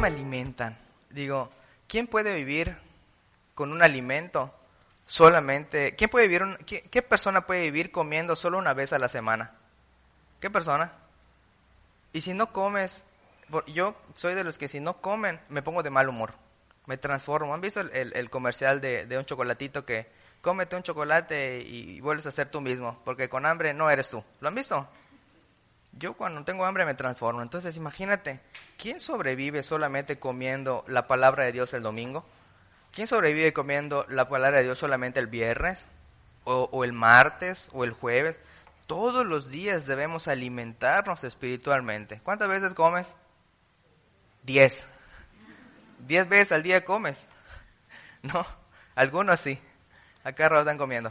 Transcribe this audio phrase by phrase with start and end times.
[0.00, 0.78] me alimentan.
[1.10, 1.50] Digo,
[1.86, 2.76] ¿quién puede vivir
[3.54, 4.54] con un alimento
[5.04, 5.94] solamente?
[5.94, 6.56] ¿Quién puede vivir?
[6.64, 9.52] qué, persona puede vivir comiendo solo una vez a la semana?
[10.40, 10.92] ¿Qué persona?
[12.14, 13.04] Y si no comes,
[13.66, 16.32] yo soy de los que si no comen me pongo de mal humor,
[16.86, 17.52] me transformo.
[17.52, 22.50] ¿Han visto el, comercial de, un chocolatito que cómete un chocolate y vuelves a ser
[22.50, 24.24] tú mismo, porque con hambre no eres tú?
[24.40, 24.88] ¿Lo han visto?
[25.92, 27.42] Yo cuando tengo hambre me transformo.
[27.42, 28.40] Entonces imagínate,
[28.78, 32.24] ¿quién sobrevive solamente comiendo la palabra de Dios el domingo?
[32.92, 35.86] ¿Quién sobrevive comiendo la palabra de Dios solamente el viernes?
[36.44, 37.70] ¿O, el martes?
[37.72, 38.40] ¿O el jueves?
[38.86, 42.20] Todos los días debemos alimentarnos espiritualmente.
[42.24, 43.14] ¿Cuántas veces comes?
[44.42, 44.84] Diez.
[45.98, 47.26] Diez veces al día comes.
[48.22, 48.44] No,
[48.96, 49.58] algunos sí.
[50.24, 51.10] Acá están comiendo.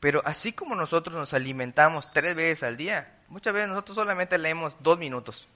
[0.00, 4.76] Pero así como nosotros nos alimentamos tres veces al día, Muchas veces nosotros solamente leemos
[4.80, 5.48] dos minutos,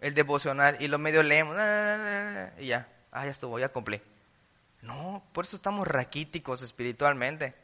[0.00, 3.70] el devocional, y lo medio leemos, ah, ah, ah, y ya, ah, ya estuvo, ya
[3.70, 4.00] cumplí.
[4.82, 7.54] No, por eso estamos raquíticos espiritualmente.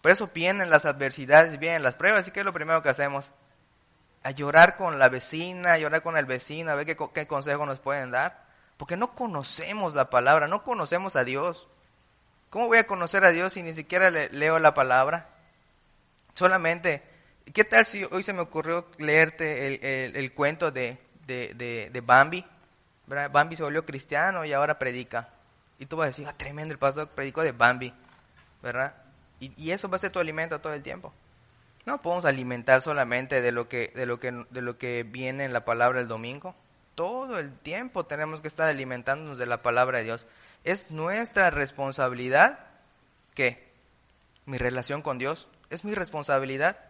[0.00, 3.32] Por eso vienen las adversidades, vienen las pruebas, y que es lo primero que hacemos?
[4.22, 7.66] A llorar con la vecina, a llorar con el vecino, a ver qué, qué consejo
[7.66, 8.44] nos pueden dar.
[8.76, 11.68] Porque no conocemos la palabra, no conocemos a Dios.
[12.50, 15.28] ¿Cómo voy a conocer a Dios si ni siquiera le, leo la palabra?
[16.34, 17.02] Solamente
[17.52, 22.44] ¿Qué tal si hoy se me ocurrió leerte el, cuento de, de, Bambi?
[23.06, 25.28] Bambi se volvió cristiano y ahora predica.
[25.78, 27.92] Y tú vas a decir, ah, tremendo, el pastor predicó de Bambi,
[28.62, 28.94] ¿verdad?
[29.40, 31.12] Y, eso va a ser tu alimento todo el tiempo.
[31.86, 35.52] No podemos alimentar solamente de lo que, de lo que, de lo que viene en
[35.52, 36.54] la palabra el domingo.
[36.94, 40.26] Todo el tiempo tenemos que estar alimentándonos de la palabra de Dios.
[40.64, 42.58] Es nuestra responsabilidad
[43.34, 43.66] que
[44.44, 46.89] mi relación con Dios es mi responsabilidad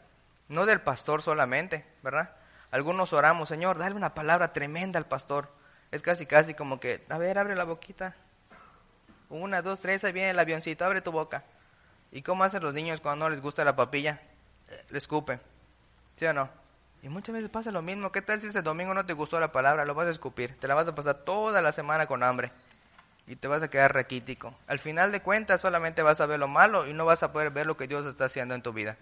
[0.51, 2.34] no del pastor solamente, ¿verdad?
[2.73, 5.48] Algunos oramos, Señor, dale una palabra tremenda al pastor.
[5.92, 8.14] Es casi, casi como que, a ver, abre la boquita.
[9.29, 11.45] Una, dos, tres, ahí viene el avioncito, abre tu boca.
[12.11, 14.20] ¿Y cómo hacen los niños cuando no les gusta la papilla?
[14.91, 15.41] Le escupen.
[16.17, 16.48] ¿Sí o no?
[17.03, 18.11] Y muchas veces pasa lo mismo.
[18.11, 19.85] ¿Qué tal si este domingo no te gustó la palabra?
[19.85, 20.58] Lo vas a escupir.
[20.58, 22.51] Te la vas a pasar toda la semana con hambre.
[23.29, 24.53] Y te vas a quedar raquítico.
[24.67, 27.51] Al final de cuentas solamente vas a ver lo malo y no vas a poder
[27.51, 28.97] ver lo que Dios está haciendo en tu vida.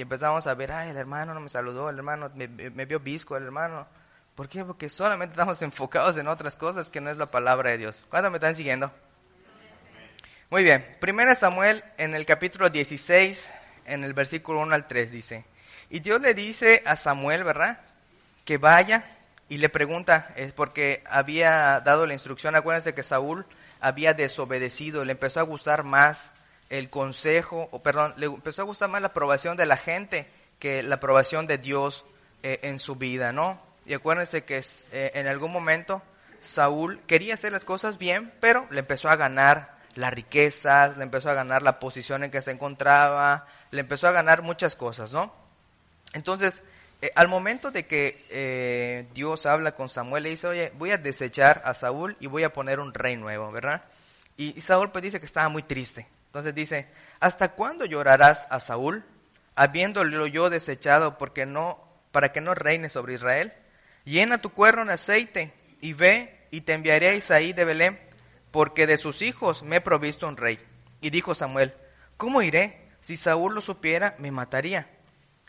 [0.00, 3.36] Y empezamos a ver, ay, el hermano no me saludó, el hermano me, vio visco,
[3.36, 3.86] el hermano.
[4.34, 4.64] ¿Por qué?
[4.64, 8.02] Porque solamente estamos enfocados en otras cosas que no es la palabra de Dios.
[8.08, 8.90] ¿Cuándo me están siguiendo?
[10.48, 10.96] Muy bien.
[11.00, 13.50] Primera Samuel en el capítulo 16,
[13.84, 15.44] en el versículo 1 al 3 dice,
[15.90, 17.80] y Dios le dice a Samuel, ¿verdad?
[18.46, 19.04] Que vaya
[19.50, 23.44] y le pregunta, es porque había dado la instrucción, acuérdense que Saúl
[23.80, 26.32] había desobedecido, le empezó a gustar más
[26.70, 30.28] el consejo, o perdón, le empezó a gustar más la aprobación de la gente
[30.60, 32.04] que la aprobación de Dios
[32.42, 33.60] eh, en su vida, ¿no?
[33.84, 36.00] Y acuérdense que eh, en algún momento
[36.40, 41.28] Saúl quería hacer las cosas bien, pero le empezó a ganar las riquezas, le empezó
[41.28, 45.34] a ganar la posición en que se encontraba, le empezó a ganar muchas cosas, ¿no?
[46.12, 46.62] Entonces,
[47.02, 51.62] eh, al momento de que Dios habla con Samuel, le dice, oye, voy a desechar
[51.64, 53.82] a Saúl y voy a poner un rey nuevo, ¿verdad?
[54.36, 56.86] Y, y Saúl pues dice que estaba muy triste, entonces dice,
[57.18, 59.04] ¿hasta cuándo llorarás a Saúl,
[59.56, 63.52] habiéndolo yo desechado porque no, para que no reine sobre Israel?
[64.04, 67.98] Llena tu cuerno en aceite y ve y te enviaré a Isaí de Belén,
[68.52, 70.60] porque de sus hijos me he provisto un rey.
[71.00, 71.74] Y dijo Samuel,
[72.16, 72.88] ¿cómo iré?
[73.00, 74.88] Si Saúl lo supiera, me mataría.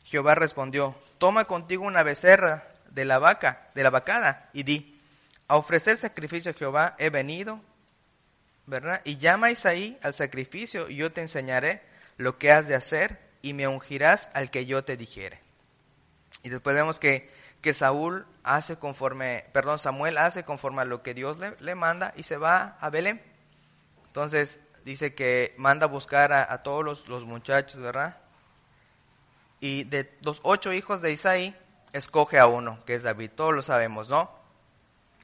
[0.03, 4.99] Jehová respondió, toma contigo una becerra de la vaca, de la vacada, y di,
[5.47, 7.61] a ofrecer sacrificio a Jehová he venido
[9.03, 11.81] Y llama a Isaí al sacrificio y yo te enseñaré
[12.17, 15.41] lo que has de hacer y me ungirás al que yo te dijere.
[16.43, 17.29] Y después vemos que,
[17.61, 22.23] que Saúl hace conforme, perdón, Samuel hace conforme a lo que Dios le, manda y
[22.23, 23.21] se va a Belén.
[24.07, 28.19] Entonces dice que manda a buscar a, todos los, los, muchachos, ¿verdad?
[29.59, 31.55] Y de los ocho hijos de Isaí,
[31.93, 33.31] escoge a uno, que es David.
[33.35, 34.33] Todos lo sabemos, ¿no?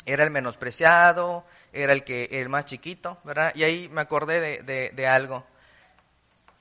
[0.05, 3.53] Era el menospreciado, era el, que, el más chiquito, ¿verdad?
[3.55, 5.45] Y ahí me acordé de, de, algo.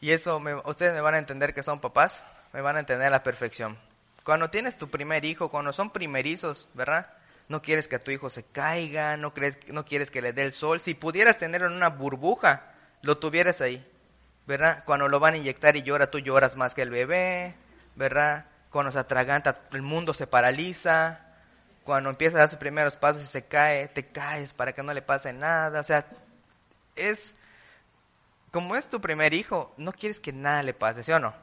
[0.01, 2.23] Y eso, ustedes me van a entender que son papás,
[2.53, 3.79] me van a entender a la perfección.
[4.25, 7.07] Cuando tienes tu primer hijo, cuando son primerizos, ¿verdad?
[7.49, 10.43] No quieres que a tu hijo se caiga, no, crees, no quieres que le dé
[10.43, 10.81] el sol.
[10.81, 12.65] Si pudieras tenerlo en una burbuja,
[13.03, 13.87] lo tuvieras ahí,
[14.47, 14.83] ¿verdad?
[14.85, 17.55] Cuando lo van a inyectar y llora, tú lloras más que el bebé,
[17.95, 18.47] ¿verdad?
[18.71, 21.26] Cuando se atraganta, el mundo se paraliza,
[21.87, 24.93] cuando empieza a dar sus primeros pasos y se cae, te caes para que no
[24.93, 25.81] le pase nada.
[25.81, 26.05] O sea,
[26.97, 27.35] es
[28.51, 31.35] como es tu primer hijo, no quieres que nada le pase, ¿sí o no?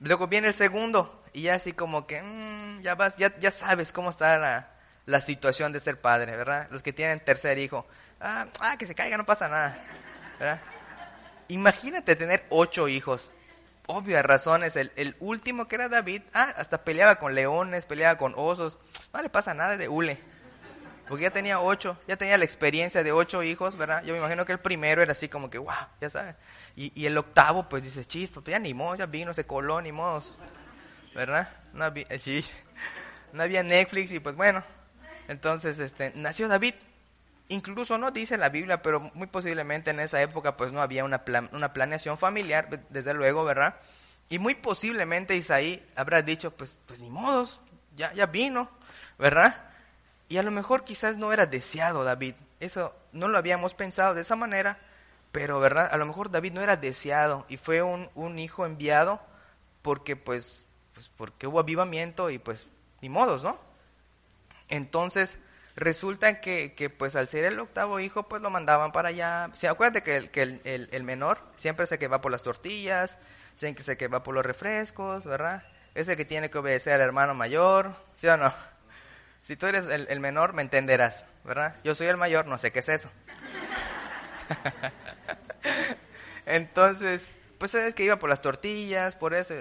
[0.00, 3.92] Luego viene el segundo y ya así como que mm, ya vas, ya, ya sabes
[3.92, 4.68] cómo está la,
[5.06, 6.68] la situación de ser padre, ¿verdad?
[6.70, 7.86] Los que tienen tercer hijo,
[8.20, 9.82] ah, ah que se caiga, no pasa nada,
[10.38, 10.60] ¿verdad?
[11.48, 13.30] Imagínate tener ocho hijos,
[13.86, 18.34] obvias razones, el, el, último que era David, ah, hasta peleaba con leones, peleaba con
[18.36, 18.78] osos,
[19.12, 20.18] no le pasa nada de hule,
[21.08, 24.02] porque ya tenía ocho, ya tenía la experiencia de ocho hijos, ¿verdad?
[24.04, 26.36] Yo me imagino que el primero era así como que, wow, ya sabes,
[26.76, 29.80] y, y el octavo pues dice, chispa, pues ya ni modo, ya vino, se coló,
[29.80, 30.22] ni modo,
[31.14, 31.48] ¿verdad?
[31.72, 32.44] No había, sí,
[33.32, 34.62] no había Netflix y pues bueno,
[35.28, 36.74] entonces este, nació David,
[37.48, 41.22] incluso no dice la Biblia, pero muy posiblemente en esa época pues no había una,
[41.52, 43.76] una planeación familiar, desde luego, ¿verdad?
[44.28, 47.60] Y muy posiblemente Isaí habrá dicho, pues, pues ni modos,
[47.96, 48.68] ya, ya vino,
[49.18, 49.64] ¿verdad?
[50.28, 54.22] Y a lo mejor quizás no era deseado David, eso no lo habíamos pensado de
[54.22, 54.78] esa manera,
[55.32, 55.88] pero ¿verdad?
[55.92, 59.20] A lo mejor David no era deseado y fue un, un hijo enviado
[59.82, 60.64] porque pues,
[60.94, 62.66] pues porque hubo avivamiento y pues
[63.02, 63.58] ni modos, ¿no?
[64.68, 65.38] Entonces,
[65.76, 69.50] resulta que, que, pues al ser el octavo hijo, pues lo mandaban para allá.
[69.54, 73.18] ¿Se acuerdan que, el, que el, el, menor siempre se que va por las tortillas,
[73.56, 75.62] se que se que va por los refrescos, ¿verdad?
[75.94, 78.52] Ese que tiene que obedecer al hermano mayor, ¿sí o no?
[79.42, 81.76] Si tú eres el, el menor, me entenderás, ¿verdad?
[81.84, 83.10] Yo soy el mayor, no sé qué es eso.
[86.46, 89.54] Entonces, pues sabes que iba por las tortillas, por eso,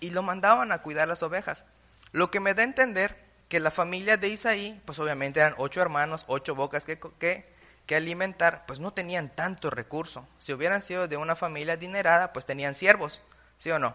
[0.00, 1.64] y lo mandaban a cuidar las ovejas.
[2.12, 5.80] Lo que me da a entender que la familia de Isaí, pues obviamente eran ocho
[5.80, 7.46] hermanos, ocho bocas que, que,
[7.86, 10.26] que alimentar, pues no tenían tanto recurso.
[10.38, 13.22] Si hubieran sido de una familia adinerada, pues tenían siervos,
[13.58, 13.94] ¿sí o no?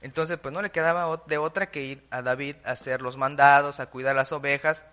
[0.00, 3.80] Entonces, pues no le quedaba de otra que ir a David a hacer los mandados,
[3.80, 4.84] a cuidar las ovejas.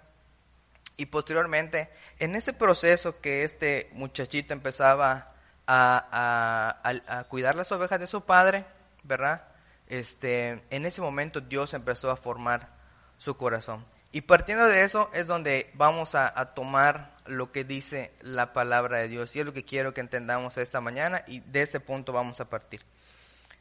[0.98, 5.34] Y posteriormente, en ese proceso que este muchachito empezaba
[5.68, 8.66] a, a, a, cuidar las ovejas de su padre,
[9.04, 9.48] ¿verdad?
[9.88, 12.70] Este, en ese momento Dios empezó a formar
[13.18, 13.86] su corazón.
[14.16, 19.10] Y partiendo de eso es donde vamos a, tomar lo que dice la palabra de
[19.10, 19.36] Dios.
[19.36, 22.50] Y es lo que quiero que entendamos esta mañana y de este punto vamos a
[22.50, 22.80] partir.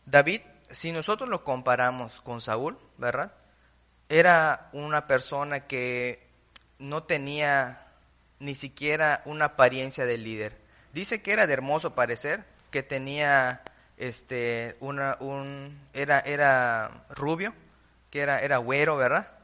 [0.07, 3.33] David, si nosotros lo comparamos con Saúl, ¿verdad?
[4.09, 6.25] Era una persona que
[6.79, 7.89] no tenía
[8.39, 10.57] ni siquiera una apariencia de líder.
[10.93, 13.65] Dice que era de hermoso parecer, que tenía
[13.97, 17.53] este una un era era rubio,
[18.11, 19.35] que era era güero, ¿verdad?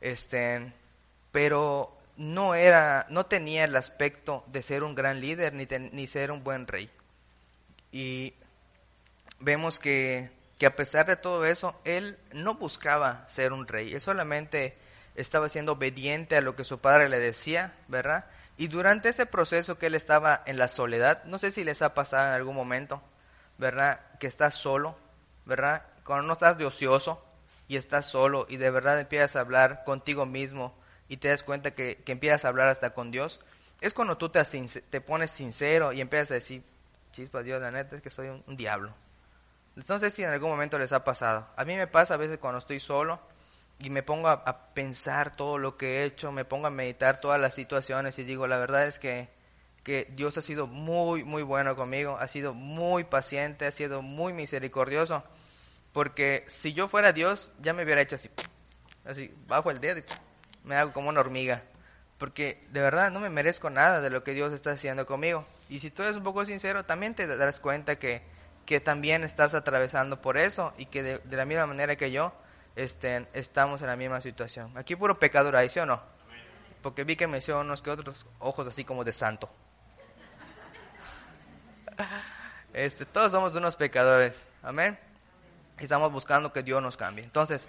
[0.00, 0.72] Este,
[1.32, 6.30] pero no era, no tenía el aspecto de ser un gran líder ni, ni ser
[6.30, 6.90] un buen rey.
[7.92, 8.34] Y
[9.38, 14.00] vemos que, que a pesar de todo eso, él no buscaba ser un rey, él
[14.00, 14.76] solamente
[15.16, 18.26] estaba siendo obediente a lo que su padre le decía, ¿verdad?
[18.56, 21.94] Y durante ese proceso que él estaba en la soledad, no sé si les ha
[21.94, 23.02] pasado en algún momento,
[23.56, 24.00] ¿verdad?
[24.18, 24.96] Que estás solo,
[25.46, 25.82] ¿verdad?
[26.04, 27.24] Cuando no estás de ocioso,
[27.70, 30.74] y estás solo y de verdad empiezas a hablar contigo mismo
[31.08, 33.38] y te das cuenta que, que empiezas a hablar hasta con Dios,
[33.80, 36.64] es cuando tú te, te pones sincero y empiezas a decir,
[37.12, 38.92] chispas Dios, la neta es que soy un, diablo.
[39.76, 41.46] No sé si en algún momento les ha pasado.
[41.54, 43.20] A mí me pasa a veces cuando estoy solo
[43.78, 47.20] y me pongo a, a, pensar todo lo que he hecho, me pongo a meditar
[47.20, 49.28] todas las situaciones y digo, la verdad es que,
[49.84, 54.32] que Dios ha sido muy, muy bueno conmigo, ha sido muy paciente, ha sido muy
[54.32, 55.22] misericordioso.
[55.92, 58.30] Porque si yo fuera Dios, ya me hubiera hecho así,
[59.04, 60.02] así, bajo el dedo
[60.64, 61.62] me hago como una hormiga.
[62.18, 65.46] Porque de verdad no me merezco nada de lo que Dios está haciendo conmigo.
[65.68, 68.22] Y si tú eres un poco sincero, también te darás cuenta que,
[68.66, 72.32] que también estás atravesando por eso y que de, la misma manera que yo
[72.76, 74.76] estén, estamos en la misma situación.
[74.76, 76.02] Aquí puro pecador hay, ¿sí o no?
[76.82, 79.50] Porque vi que me hicieron unos que otros ojos así como de santo.
[82.72, 84.46] Este, todos somos unos pecadores.
[84.62, 84.96] Amén
[85.84, 87.24] estamos buscando que Dios nos cambie.
[87.24, 87.66] Entonces,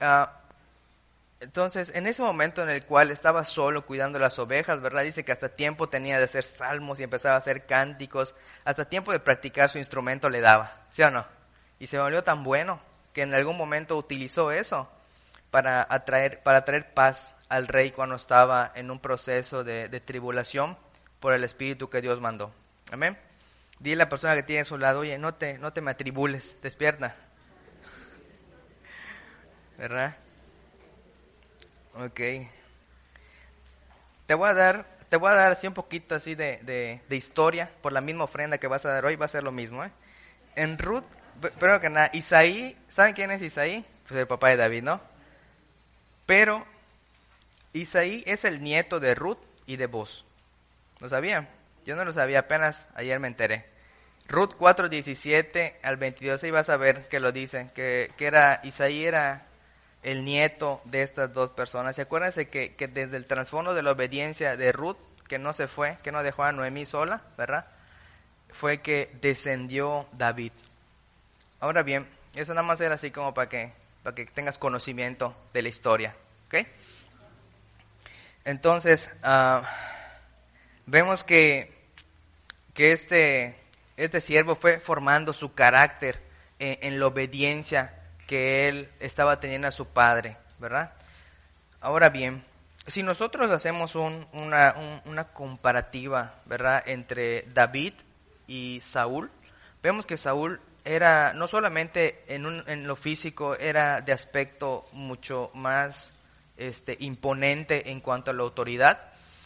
[0.00, 0.26] uh,
[1.40, 5.02] entonces, en ese momento en el cual estaba solo cuidando las ovejas, ¿verdad?
[5.02, 8.34] Dice que hasta tiempo tenía de hacer salmos y empezaba a hacer cánticos,
[8.64, 11.26] hasta tiempo de practicar su instrumento le daba, ¿sí o no?
[11.78, 12.80] Y se volvió tan bueno
[13.12, 14.88] que en algún momento utilizó eso
[15.50, 20.78] para atraer, para paz al rey cuando estaba en un proceso de, de tribulación
[21.20, 22.52] por el espíritu que Dios mandó.
[22.90, 23.18] Amén.
[23.78, 25.90] Dile a la persona que tiene a su lado, oye, no te, no te me
[25.90, 27.14] atribules, despierta.
[29.78, 30.16] ¿Verdad?
[31.94, 32.20] Ok.
[34.26, 36.58] Te voy a dar, te voy a dar así un poquito así de,
[37.08, 39.52] de, historia por la misma ofrenda que vas a dar hoy, va a ser lo
[39.52, 39.90] mismo, ¿eh?
[40.56, 41.04] En Ruth,
[41.58, 43.84] pero que nada, Isaí, ¿saben quién es Isaí?
[44.08, 45.00] Pues el papá de David, ¿no?
[46.26, 46.64] Pero
[47.72, 50.24] Isaí es el nieto de Ruth y de Boz.
[51.00, 51.48] ¿Lo sabían?
[51.84, 53.66] Yo no lo sabía, apenas ayer me enteré.
[54.26, 58.60] Ruth 4, 17 al 22, ahí vas a ver que lo dice, que, que era,
[58.64, 59.46] Isaí era
[60.04, 61.98] el nieto de estas dos personas.
[61.98, 65.66] Y acuérdense que, que desde el trasfondo de la obediencia de Ruth, que no se
[65.66, 67.66] fue, que no dejó a Noemí sola, ¿verdad?
[68.52, 70.52] Fue que descendió David.
[71.60, 75.62] Ahora bien, eso nada más era así como para que, para que tengas conocimiento de
[75.62, 76.14] la historia,
[76.46, 76.66] ¿ok?
[78.44, 79.62] Entonces, ah,
[80.86, 81.72] vemos que,
[82.74, 83.56] que este,
[83.96, 86.20] este siervo fue formando su carácter
[86.58, 87.94] en, la obediencia
[88.26, 90.92] que él estaba teniendo a su padre, ¿verdad?
[91.80, 92.44] Ahora bien,
[92.86, 97.94] si nosotros hacemos una, una, comparativa, ¿verdad?, entre David
[98.46, 99.30] y Saúl,
[99.82, 105.50] vemos que Saúl era, no solamente en, un, en lo físico, era de aspecto mucho
[105.54, 106.12] más
[106.56, 109.00] este, imponente en cuanto a la autoridad,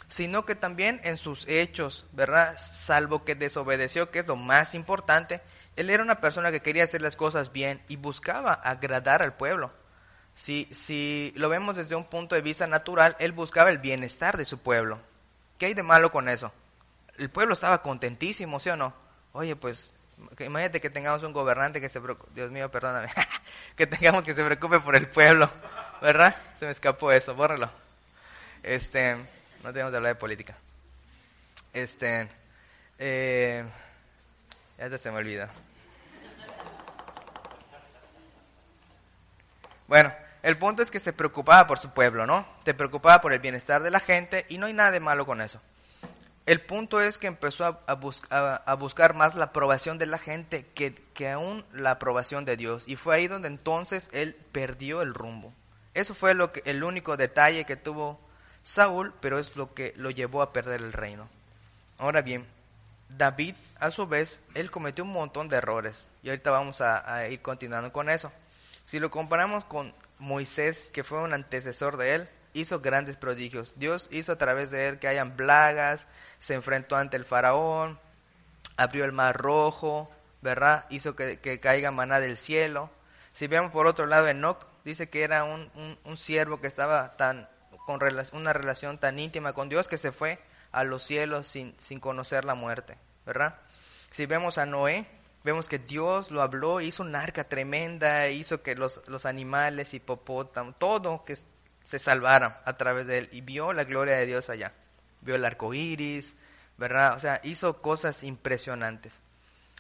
[0.08, 2.56] sino que también en sus hechos, ¿verdad?
[2.56, 5.40] Salvo que desobedeció, que es lo más importante,
[5.78, 9.70] él era una persona que quería hacer las cosas bien y buscaba agradar al pueblo.
[10.34, 14.44] Si, si lo vemos desde un punto de vista natural, él buscaba el bienestar de
[14.44, 14.98] su pueblo.
[15.56, 16.52] ¿Qué hay de malo con eso?
[17.16, 18.92] El pueblo estaba contentísimo, ¿sí o no?
[19.32, 19.94] Oye, pues
[20.40, 23.08] imagínate que tengamos un gobernante que se preocupe, Dios mío, perdóname,
[23.76, 25.48] que tengamos que se preocupe por el pueblo,
[26.02, 26.34] ¿verdad?
[26.58, 27.70] Se me escapó eso, bórralo.
[28.64, 29.14] Este,
[29.62, 30.56] no tenemos que hablar de política.
[31.72, 32.28] Este,
[32.98, 33.64] eh,
[34.76, 35.50] ya se me olvida.
[39.88, 42.46] Bueno, el punto es que se preocupaba por su pueblo, ¿no?
[42.64, 45.40] Se preocupaba por el bienestar de la gente y no hay nada de malo con
[45.40, 45.60] eso.
[46.46, 47.94] El punto es que empezó a,
[48.76, 52.84] buscar más la aprobación de la gente que, que, aún la aprobación de Dios.
[52.86, 55.52] Y fue ahí donde entonces él perdió el rumbo.
[55.92, 58.18] Eso fue lo que, el único detalle que tuvo
[58.62, 61.28] Saúl, pero es lo que lo llevó a perder el reino.
[61.98, 62.46] Ahora bien,
[63.10, 66.08] David, a su vez, él cometió un montón de errores.
[66.22, 68.32] Y ahorita vamos a ir continuando con eso.
[68.88, 73.74] Si lo comparamos con Moisés, que fue un antecesor de él, hizo grandes prodigios.
[73.76, 76.08] Dios hizo a través de él que hayan plagas,
[76.40, 78.00] se enfrentó ante el faraón,
[78.78, 80.86] abrió el mar rojo, ¿verdad?
[80.88, 82.88] Hizo que, caiga maná del cielo.
[83.34, 85.70] Si vemos por otro lado, Enoch dice que era un,
[86.02, 87.46] un, siervo que estaba tan
[87.84, 88.00] con
[88.32, 90.38] una relación tan íntima con Dios que se fue
[90.72, 93.56] a los cielos sin, sin conocer la muerte, ¿verdad?
[94.12, 95.04] Si vemos a Noé,
[95.44, 100.78] vemos que Dios lo habló, hizo una arca tremenda, hizo que los, los animales, hipopótamos,
[100.78, 101.36] todo que
[101.84, 104.72] se salvara a través de él y vio la gloria de Dios allá.
[105.22, 106.36] Vio el arco iris,
[106.76, 107.16] ¿verdad?
[107.16, 109.18] O sea, hizo cosas impresionantes,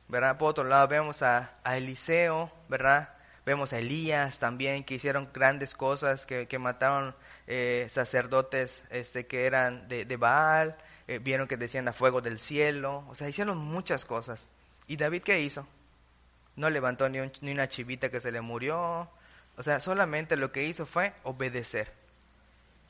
[0.08, 0.38] ¿verdad?
[0.38, 3.14] Por otro lado, vemos a, Eliseo, ¿verdad?
[3.44, 7.14] Vemos a Elías también, que hicieron grandes cosas, que, que mataron
[7.46, 12.38] eh, sacerdotes este, que eran de, de Baal, eh, vieron que decían a fuego del
[12.38, 14.48] cielo, o sea, hicieron muchas cosas.
[14.88, 15.66] ¿Y David qué hizo?
[16.56, 19.08] No levantó ni, ni una chivita que se le murió,
[19.56, 21.92] o sea, solamente lo que hizo fue obedecer.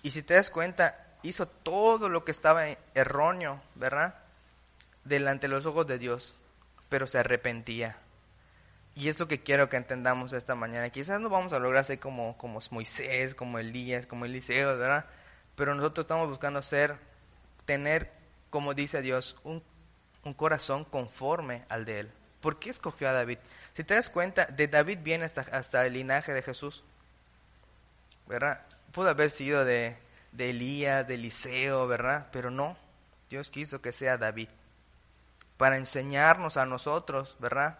[0.02, 4.14] Y si te das cuenta, hizo todo lo que estaba erróneo, ¿verdad?
[5.04, 6.36] Delante de los ojos de Dios,
[6.88, 7.96] pero se arrepentía.
[8.94, 10.90] Y es lo que quiero que entendamos esta mañana.
[10.90, 15.06] Quizás no vamos a lograr ser como, como Moisés, como Elías, como Eliseo, ¿verdad?
[15.56, 16.96] Pero nosotros estamos buscando ser,
[17.64, 18.12] tener,
[18.50, 19.62] como dice Dios, un,
[20.25, 22.10] un corazón conforme al de Él.
[22.40, 23.38] ¿Por qué escogió a David?
[23.75, 26.82] Si te das cuenta, de David viene hasta, hasta el linaje de Jesús.
[28.26, 28.60] ¿Verdad?
[28.92, 29.96] Pudo haber sido de,
[30.32, 32.28] de Elías, de Eliseo, ¿verdad?
[32.32, 32.76] Pero no,
[33.30, 34.48] Dios quiso que sea David.
[35.56, 37.78] Para enseñarnos a nosotros, ¿verdad?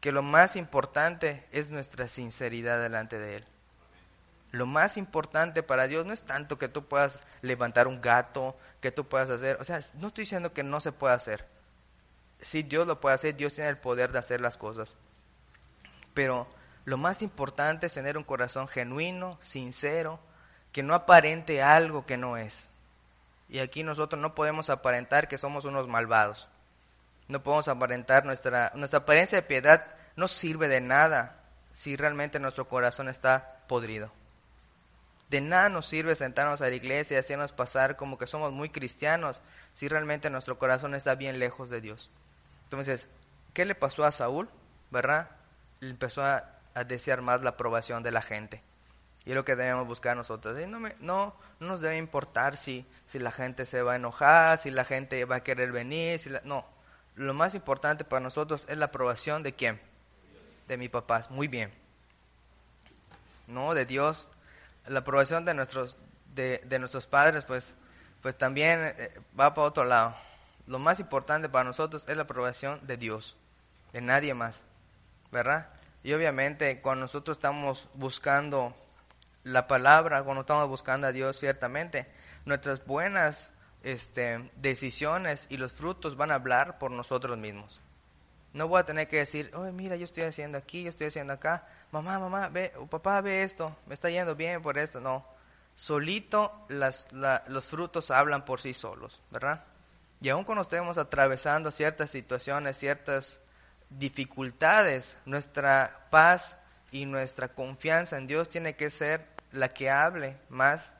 [0.00, 3.44] Que lo más importante es nuestra sinceridad delante de Él.
[4.50, 8.90] Lo más importante para Dios no es tanto que tú puedas levantar un gato, que
[8.90, 11.44] tú puedas hacer, o sea, no estoy diciendo que no se pueda hacer.
[12.42, 14.96] Si Dios lo puede hacer, Dios tiene el poder de hacer las cosas.
[16.14, 16.46] Pero
[16.84, 20.20] lo más importante es tener un corazón genuino, sincero,
[20.72, 22.68] que no aparente algo que no es.
[23.48, 26.48] Y aquí nosotros no podemos aparentar que somos unos malvados.
[27.28, 29.84] No podemos aparentar nuestra, nuestra apariencia de piedad
[30.16, 31.40] no sirve de nada
[31.72, 34.10] si realmente nuestro corazón está podrido.
[35.30, 38.70] De nada nos sirve sentarnos a la iglesia y hacernos pasar como que somos muy
[38.70, 39.42] cristianos
[39.74, 42.10] si realmente nuestro corazón está bien lejos de Dios.
[42.68, 43.08] Entonces,
[43.54, 44.48] ¿qué le pasó a Saúl?
[44.90, 45.30] ¿Verdad?
[45.80, 46.54] empezó a,
[46.86, 48.62] desear más la aprobación de la gente.
[49.24, 50.56] Y es lo que debemos buscar nosotros.
[50.68, 54.70] no, me, no, nos debe importar si, si la gente se va a enojar, si
[54.70, 56.20] la gente va a querer venir.
[56.20, 56.64] Si no,
[57.16, 59.80] lo más importante para nosotros es la aprobación de quién?
[60.68, 61.26] De mi papá.
[61.30, 61.72] Muy bien.
[63.48, 64.28] No, de Dios.
[64.86, 65.98] La aprobación de nuestros,
[66.32, 67.74] de, de nuestros padres, pues,
[68.22, 70.14] pues también eh, va para otro lado.
[70.68, 73.36] Lo más importante para nosotros es la aprobación de Dios,
[73.92, 74.64] de nadie más.
[75.30, 75.68] ¿verdad?
[76.02, 78.74] Y obviamente cuando nosotros estamos buscando
[79.44, 82.06] la palabra, cuando estamos buscando a Dios ciertamente,
[82.44, 83.50] nuestras buenas
[83.82, 87.80] este, decisiones y los frutos van a hablar por nosotros mismos.
[88.52, 91.34] No voy a tener que decir, oye, mira, yo estoy haciendo aquí, yo estoy haciendo
[91.34, 91.66] acá.
[91.92, 95.00] Mamá, mamá, ve, papá, ve esto, me está yendo bien por esto.
[95.00, 95.26] No,
[95.76, 99.64] solito los frutos hablan por sí solos, ¿verdad?
[100.20, 103.38] Y aún cuando estemos atravesando ciertas situaciones, ciertas
[103.90, 106.56] dificultades, nuestra paz
[106.90, 110.94] y nuestra confianza en Dios tiene que ser la que hable más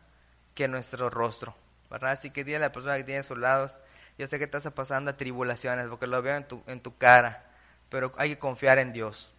[0.55, 1.55] que nuestro rostro,
[1.91, 2.13] ¿verdad?
[2.13, 3.81] Así que dile a la persona que tiene a sus lados,
[4.17, 7.45] yo sé que estás pasando tribulaciones porque lo veo en tu, en tu cara,
[7.89, 9.33] pero hay que confiar en Dios.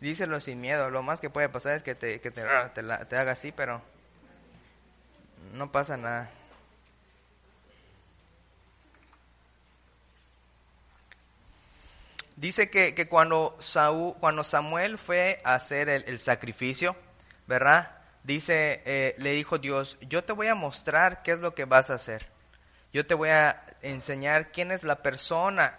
[0.00, 2.42] Díselo sin miedo, lo más que puede pasar es que te, que te,
[2.74, 3.80] te, te haga así, pero
[5.52, 6.30] no pasa nada.
[12.36, 13.58] Dice que, que cuando,
[14.18, 16.96] cuando Samuel fue a hacer el, sacrificio,
[17.46, 17.98] ¿verdad?
[18.24, 21.90] Dice, eh, le dijo Dios, yo te voy a mostrar qué es lo que vas
[21.90, 22.28] a hacer.
[22.92, 25.78] Yo te voy a enseñar quién es la persona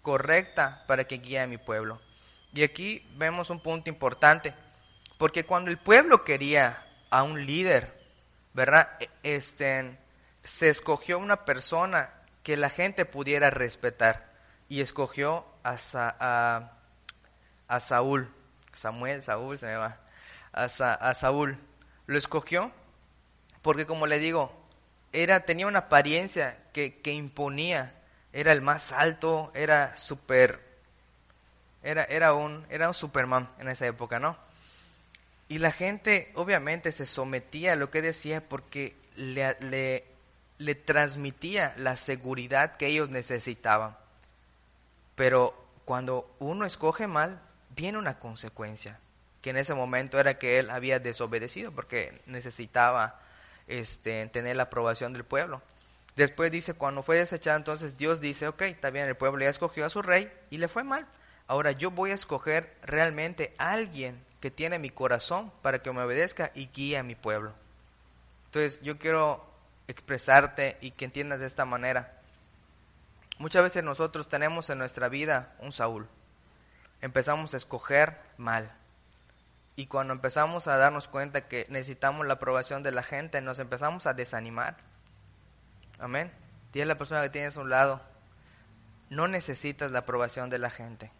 [0.00, 2.00] correcta para que guíe a mi pueblo.
[2.54, 4.54] Y aquí vemos un punto importante,
[5.18, 7.92] porque cuando el pueblo quería a un líder,
[8.52, 8.90] ¿verdad?
[9.00, 9.98] E, este,
[10.44, 12.10] se escogió una persona
[12.42, 14.32] que la gente pudiera respetar
[14.68, 16.70] y escogió a,
[17.68, 18.30] a, Saúl,
[18.72, 19.98] Samuel, Saúl se me va,
[20.52, 21.58] a, a Saúl.
[22.06, 22.70] Lo escogió
[23.64, 24.52] porque como le digo,
[25.14, 27.94] era, tenía una apariencia que, que imponía,
[28.30, 30.60] era el más alto, era súper,
[31.82, 34.36] era, era, un, era un Superman en esa época, ¿no?
[35.48, 40.04] Y la gente obviamente se sometía a lo que decía porque le, le,
[40.58, 43.96] le transmitía la seguridad que ellos necesitaban.
[45.14, 45.54] Pero
[45.84, 47.40] cuando uno escoge mal,
[47.70, 48.98] viene una consecuencia,
[49.40, 53.20] que en ese momento era que él había desobedecido porque necesitaba
[53.66, 55.62] este, tener la aprobación del pueblo.
[56.16, 59.84] Después dice, cuando fue desechado, entonces Dios dice, ok, está bien, el pueblo ya escogió
[59.84, 61.06] a su rey y le fue mal.
[61.46, 66.02] Ahora yo voy a escoger realmente a alguien que tiene mi corazón para que me
[66.02, 67.52] obedezca y guíe a mi pueblo.
[68.46, 69.44] Entonces yo quiero
[69.88, 72.20] expresarte y que entiendas de esta manera.
[73.38, 76.08] Muchas veces nosotros tenemos en nuestra vida un Saúl.
[77.00, 78.72] Empezamos a escoger mal.
[79.76, 84.06] Y cuando empezamos a darnos cuenta que necesitamos la aprobación de la gente, nos empezamos
[84.06, 84.76] a desanimar.
[85.98, 86.30] Amén.
[86.72, 88.00] Dile la persona que tienes a un lado,
[89.10, 91.10] no necesitas la aprobación de la gente.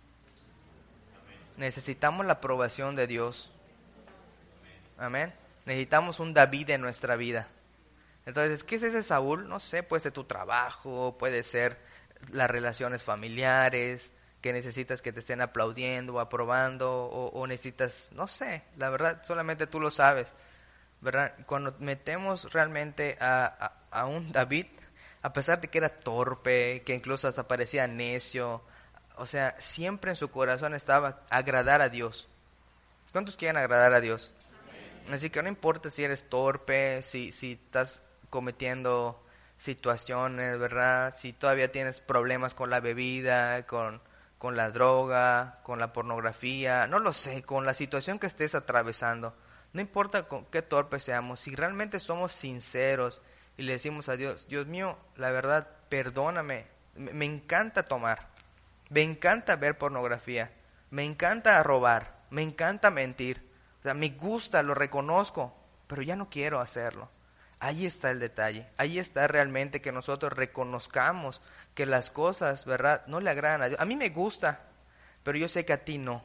[1.57, 3.51] Necesitamos la aprobación de Dios.
[4.99, 5.33] Amén.
[5.67, 7.49] Necesitamos un David en nuestra vida.
[8.27, 9.49] Entonces, ¿qué es ese Saúl?
[9.49, 11.79] No sé, puede ser tu trabajo, puede ser
[12.33, 18.63] las relaciones familiares, que necesitas que te estén aplaudiendo o aprobando, o, necesitas, no sé,
[18.77, 20.35] la verdad, solamente tú lo sabes,
[21.01, 21.35] ¿verdad?
[21.47, 24.67] Cuando metemos realmente a, a, un David,
[25.23, 28.63] a pesar de que era torpe, que incluso hasta parecía necio,
[29.17, 32.29] o sea, siempre en su corazón estaba agradar a Dios.
[33.13, 34.31] ¿Cuántos quieren agradar a Dios?
[35.11, 39.24] Así que no importa si eres torpe, si, si estás cometiendo
[39.65, 41.15] situaciones, ¿verdad?
[41.17, 44.03] Si todavía tienes problemas con la bebida, con,
[44.37, 49.35] con la droga, con la pornografía, no lo sé, con la situación que estés atravesando.
[49.73, 53.23] No importa con qué torpe seamos, si realmente somos sinceros
[53.57, 58.29] y le decimos a Dios, Dios mío, la verdad, perdóname, me encanta tomar,
[58.91, 60.53] me encanta ver pornografía,
[60.91, 63.51] me encanta robar, me encanta mentir,
[63.81, 67.09] o sea, me gusta, lo reconozco, pero ya no quiero hacerlo.
[67.65, 71.41] Ahí está el detalle, ahí está realmente que nosotros reconozcamos
[71.75, 73.07] que las cosas, ¿verdad?
[73.07, 73.81] No le agradan a Dios.
[73.81, 74.61] A mí me gusta,
[75.23, 76.23] pero yo sé que a ti no.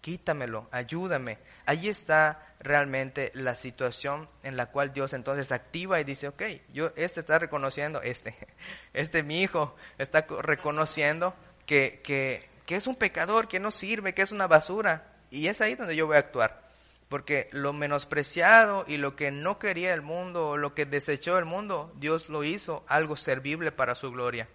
[0.00, 1.38] Quítamelo, ayúdame.
[1.66, 6.92] Ahí está realmente la situación en la cual Dios entonces activa y dice, ok, yo,
[6.94, 8.36] este está reconociendo, este,
[8.94, 11.34] este mi hijo está reconociendo
[11.66, 15.12] que, que, que es un pecador, que no sirve, que es una basura.
[15.28, 16.69] Y es ahí donde yo voy a actuar.
[17.10, 21.92] Porque lo menospreciado y lo que no quería el mundo, lo que desechó el mundo,
[21.96, 24.48] Dios lo hizo algo servible para su gloria.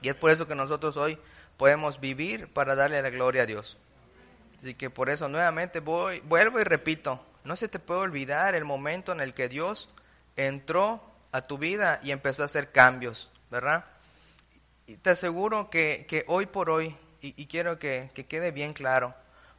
[0.00, 1.18] Y es por eso que nosotros hoy
[1.58, 3.76] podemos vivir para darle la gloria a Dios.
[4.58, 8.64] Así que por eso nuevamente voy, vuelvo y repito, no se te puede olvidar el
[8.64, 9.90] momento en el que Dios
[10.36, 13.84] entró a tu vida y empezó a hacer cambios, ¿verdad?
[14.86, 19.14] Y te aseguro que, que hoy por hoy, y, quiero que, que quede bien claro,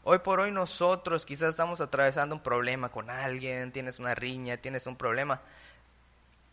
[0.07, 4.85] Hoy por hoy nosotros quizás estamos atravesando un problema con alguien, tienes una riña, tienes
[4.85, 5.41] un problema.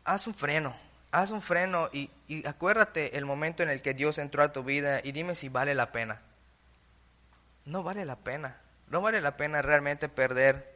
[0.04, 0.74] Haz un freno,
[1.10, 2.10] haz un freno y,
[2.46, 5.74] acuérdate el momento en el que Dios entró a tu vida y dime si vale
[5.74, 6.22] la pena.
[7.66, 10.72] No vale la pena, no vale la pena realmente perder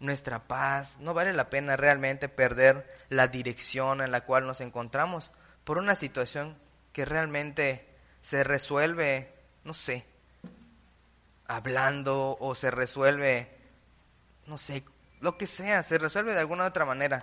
[0.00, 0.98] nuestra paz.
[0.98, 5.30] No vale la pena realmente perder la dirección en la cual nos encontramos
[5.62, 6.58] por una situación
[6.92, 7.86] que realmente
[8.22, 10.04] se resuelve, no sé,
[11.48, 13.48] hablando o se resuelve,
[14.46, 14.84] no sé,
[15.20, 17.22] lo que sea, se resuelve de alguna otra manera.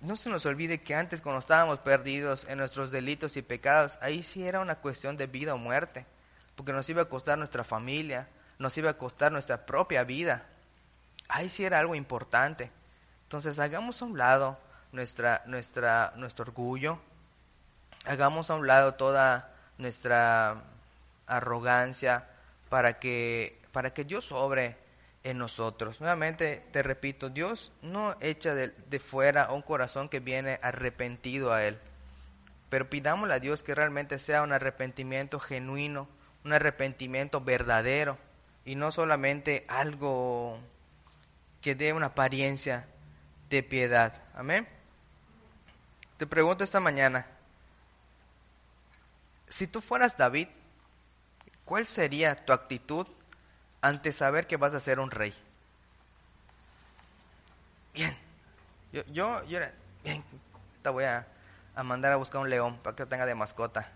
[0.00, 4.22] No se nos olvide que antes cuando estábamos perdidos en nuestros delitos y pecados, ahí
[4.22, 6.06] sí era una cuestión de vida o muerte,
[6.54, 10.46] porque nos iba a costar nuestra familia, nos iba a costar nuestra propia vida.
[11.28, 12.70] Ahí sí era algo importante.
[13.22, 14.58] Entonces hagamos a un lado
[14.92, 16.98] nuestra, nuestra, nuestro orgullo,
[18.04, 20.62] hagamos a un lado toda nuestra
[21.26, 22.28] arrogancia
[22.76, 24.76] para que, para que Dios sobre
[25.24, 25.98] en nosotros.
[25.98, 31.64] Nuevamente te repito, Dios no echa de, de fuera un corazón que viene arrepentido a
[31.64, 31.78] Él.
[32.68, 36.06] Pero pidámosle a Dios que realmente sea un arrepentimiento genuino,
[36.44, 38.18] un arrepentimiento verdadero
[38.66, 40.58] y no solamente algo
[41.62, 42.84] que dé una apariencia
[43.48, 44.22] de piedad.
[44.34, 44.68] Amén.
[46.18, 47.24] Te pregunto esta mañana,
[49.48, 50.48] si tú fueras David,
[51.66, 53.06] ¿cuál sería tu actitud
[53.82, 55.34] ante saber que vas a ser un rey?
[57.92, 58.16] Bien,
[58.92, 59.60] yo, yo, yo
[60.02, 60.24] bien,
[60.82, 61.26] te voy a,
[61.74, 63.92] a mandar a buscar un león para que lo tenga de mascota.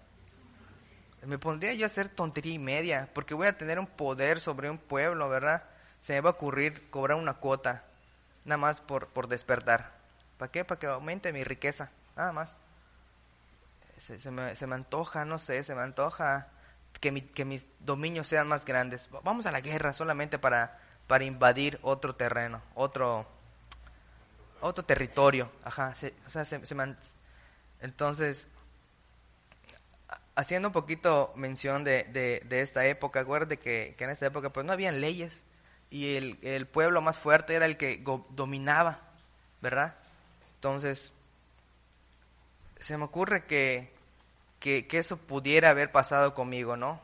[1.22, 4.70] Me pondría yo a hacer tontería y media, porque voy a tener un poder sobre
[4.70, 5.64] un pueblo, ¿verdad?
[6.02, 7.84] Se me va a ocurrir cobrar una cuota,
[8.44, 9.92] nada más por, por despertar.
[10.38, 10.64] ¿Para qué?
[10.64, 12.56] Para que aumente mi riqueza, nada más.
[13.98, 16.48] Se, se, me, se me antoja, no sé, se me antoja
[16.98, 19.08] que, mi, que mis dominios sean más grandes.
[19.22, 23.26] Vamos a la guerra solamente para, para invadir otro terreno, otro,
[24.60, 25.50] otro territorio.
[25.64, 25.94] Ajá,
[26.26, 26.74] o sea, se, se
[27.80, 28.48] entonces,
[30.34, 34.50] haciendo un poquito mención de, de, de esta época, acuérdate que, que, en esta época
[34.50, 35.44] pues no habían leyes
[35.90, 39.00] y el, el pueblo más fuerte era el que dominaba,
[39.60, 39.96] ¿verdad?
[40.56, 41.12] Entonces,
[42.78, 43.92] se me ocurre que,
[44.60, 47.00] que, eso pudiera haber pasado conmigo, ¿no?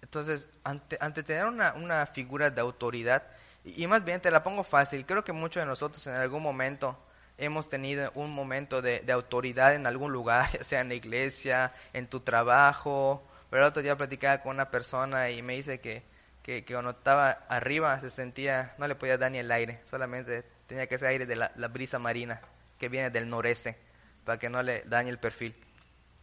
[0.00, 3.24] Entonces, ante, tener una, una figura de autoridad,
[3.64, 6.98] y, más bien te la pongo fácil, creo que muchos de nosotros en algún momento
[7.36, 11.72] hemos tenido un momento de, de autoridad en algún lugar, ya sea en la iglesia,
[11.92, 13.26] en tu trabajo.
[13.50, 16.02] Pero el otro día platicaba con una persona y me dice que,
[16.42, 20.44] que, que, cuando estaba arriba se sentía, no le podía dar ni el aire, solamente
[20.66, 22.40] tenía que ser aire de la, la brisa marina
[22.78, 23.76] que viene del noreste
[24.24, 25.54] para que no le dañe el perfil.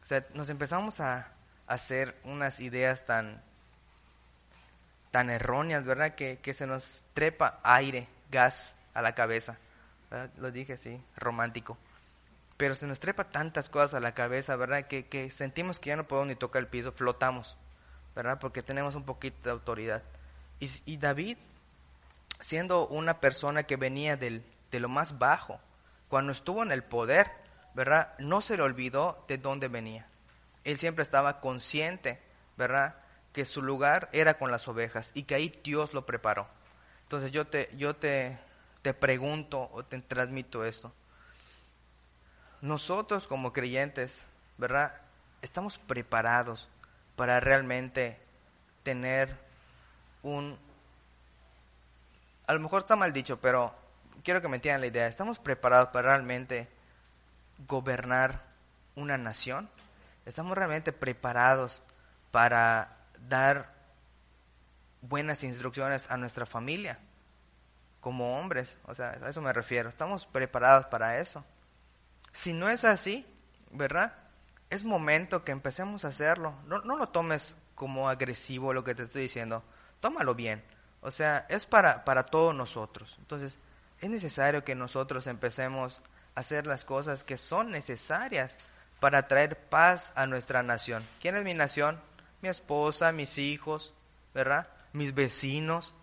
[0.02, 1.34] O sea, nos empezamos a,
[1.70, 3.42] hacer unas ideas tan,
[5.12, 6.16] tan erróneas, ¿verdad?
[6.16, 9.58] Que, que se nos trepa aire, gas a la cabeza.
[10.38, 11.78] Lo dije así, romántico.
[12.58, 14.88] Pero se nos trepa tantas cosas a la cabeza, ¿verdad?
[14.88, 17.56] Que, que sentimos que ya no podemos ni tocar el piso, flotamos,
[18.16, 18.40] ¿verdad?
[18.40, 20.02] Porque tenemos un poquito de autoridad.
[20.60, 21.38] Y, y David,
[22.40, 25.60] siendo una persona que venía del, de lo más bajo,
[26.10, 27.32] cuando estuvo en el poder,
[27.80, 28.13] ¿verdad?
[28.20, 30.06] No se le olvidó de dónde venía.
[30.65, 32.20] Él siempre estaba consciente,
[32.58, 32.98] ¿verdad?
[33.32, 36.50] Que su lugar era con las ovejas y que ahí Dios lo preparó.
[37.04, 38.38] Entonces yo te, yo te,
[38.82, 40.92] te pregunto o te transmito esto.
[42.60, 44.26] Nosotros como creyentes,
[44.58, 44.94] ¿verdad?
[45.42, 46.68] Estamos preparados
[47.15, 48.20] para realmente
[48.84, 49.38] tener
[50.22, 50.60] un...
[52.46, 53.74] A lo mejor está mal dicho, pero
[54.22, 55.08] quiero que me entiendan la idea.
[55.08, 56.68] ¿Estamos preparados para realmente
[57.67, 58.41] gobernar
[58.95, 59.69] una nación?
[60.26, 61.84] ¿Estamos realmente preparados
[62.32, 63.74] para dar
[65.02, 67.00] buenas instrucciones a nuestra familia?
[68.02, 69.89] Como hombres, o sea, a eso me refiero.
[69.89, 71.43] ¿Estamos preparados para eso?
[72.32, 73.26] Si no es así,
[73.72, 74.13] ¿verdad?
[74.69, 76.54] Es momento que empecemos a hacerlo.
[76.65, 79.63] No, no lo tomes como agresivo lo que te estoy diciendo.
[80.00, 80.63] Tómalo bien.
[81.02, 83.15] O sea, es para, para todos nosotros.
[83.19, 83.60] Entonces,
[84.00, 86.02] es necesario que nosotros empecemos
[86.36, 88.58] hacer las cosas que son necesarias
[89.00, 91.06] para traer paz a nuestra nación.
[91.22, 92.00] ¿Quién es mi nación?
[92.42, 93.94] Mi esposa, mis hijos,
[94.34, 94.68] ¿verdad?
[94.94, 95.94] Mis vecinos.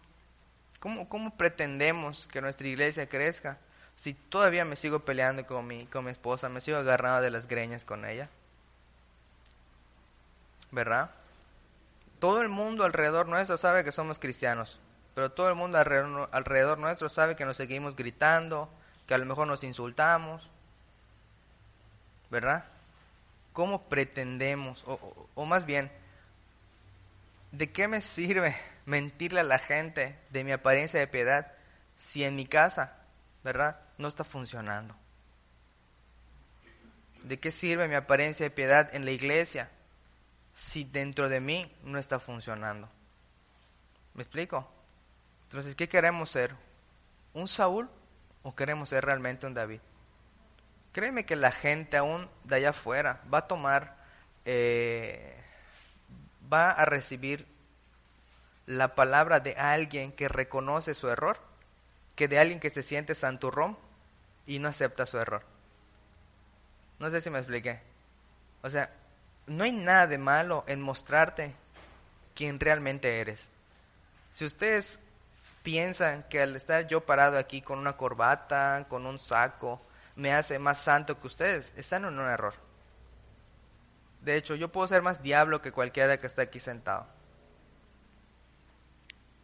[0.81, 3.59] ¿Cómo, cómo pretendemos que nuestra iglesia crezca
[3.97, 7.49] si todavía me sigo peleando con mi, con mi esposa, me sigo agarrando de las
[7.49, 8.29] greñas con ella?
[10.71, 11.11] ¿Verdad?
[12.19, 14.79] Todo el mundo alrededor nuestro sabe que somos cristianos,
[15.15, 18.69] pero todo el mundo alrededor, alrededor nuestro sabe que nos seguimos gritando,
[19.07, 20.49] que a lo mejor nos insultamos,
[22.31, 22.65] ¿verdad?
[23.53, 25.91] ¿Cómo pretendemos, o, o, o, más bien,
[27.53, 31.53] ¿de qué me sirve mentirle a la gente de mi apariencia de piedad
[31.99, 32.97] si en mi casa,
[33.43, 33.81] ¿verdad?
[33.99, 34.95] No está funcionando.
[37.23, 39.71] ¿De qué sirve mi apariencia de piedad en la iglesia
[40.55, 42.89] si dentro de mí no está funcionando?
[44.15, 44.69] ¿Me explico?
[45.45, 46.55] Entonces, ¿qué queremos ser?
[47.37, 47.89] un Saúl
[48.47, 49.81] o queremos ser realmente un David?
[50.93, 53.97] Créeme que la gente aún de allá afuera va a tomar,
[54.45, 55.37] eh,
[56.51, 57.45] va a recibir
[58.67, 61.41] la palabra de alguien que reconoce su error,
[62.15, 63.77] que de alguien que se siente santurrón
[64.47, 65.43] y no acepta su error.
[67.01, 67.81] No sé si me expliqué.
[68.63, 68.93] O sea,
[69.49, 71.53] no hay nada de malo en mostrarte
[72.37, 73.49] quién realmente eres.
[74.33, 75.01] Si ustedes
[75.67, 79.83] piensan que al estar yo parado aquí con una corbata, con un saco,
[80.15, 81.73] me hace más santo que ustedes.
[81.77, 82.55] Están en un error.
[84.21, 87.09] De hecho, yo puedo ser más diablo que cualquiera que está aquí sentado.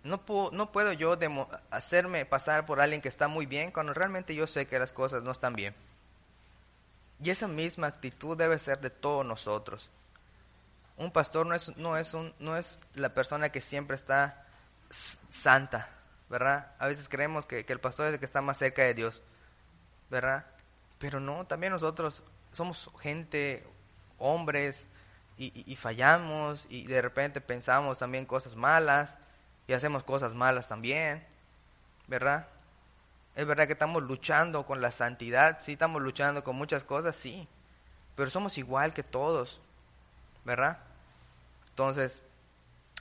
[0.04, 1.18] No puedo, no puedo yo
[1.72, 5.24] hacerme pasar por alguien que está muy bien cuando realmente yo sé que las cosas
[5.24, 5.74] no están bien.
[7.20, 9.90] Y esa misma actitud debe ser de todos nosotros.
[10.96, 14.46] Un pastor no es, no es, un, no es la persona que siempre está
[14.88, 15.88] santa,
[16.33, 16.73] ¿verdad?
[16.79, 19.23] A veces creemos que, que el pastor es el que está más cerca de Dios,
[20.11, 20.47] ¿verdad?
[20.99, 23.62] Pero no, también nosotros somos gente,
[24.18, 24.88] hombres,
[25.37, 29.18] y, fallamos, y de repente pensamos también cosas malas,
[29.66, 31.23] y hacemos cosas malas también,
[32.07, 32.49] ¿verdad?
[33.35, 37.47] Es verdad que estamos luchando con la santidad, sí, estamos luchando con muchas cosas, sí,
[38.16, 39.61] pero somos igual que todos,
[40.47, 40.79] ¿verdad?
[41.68, 42.23] Entonces,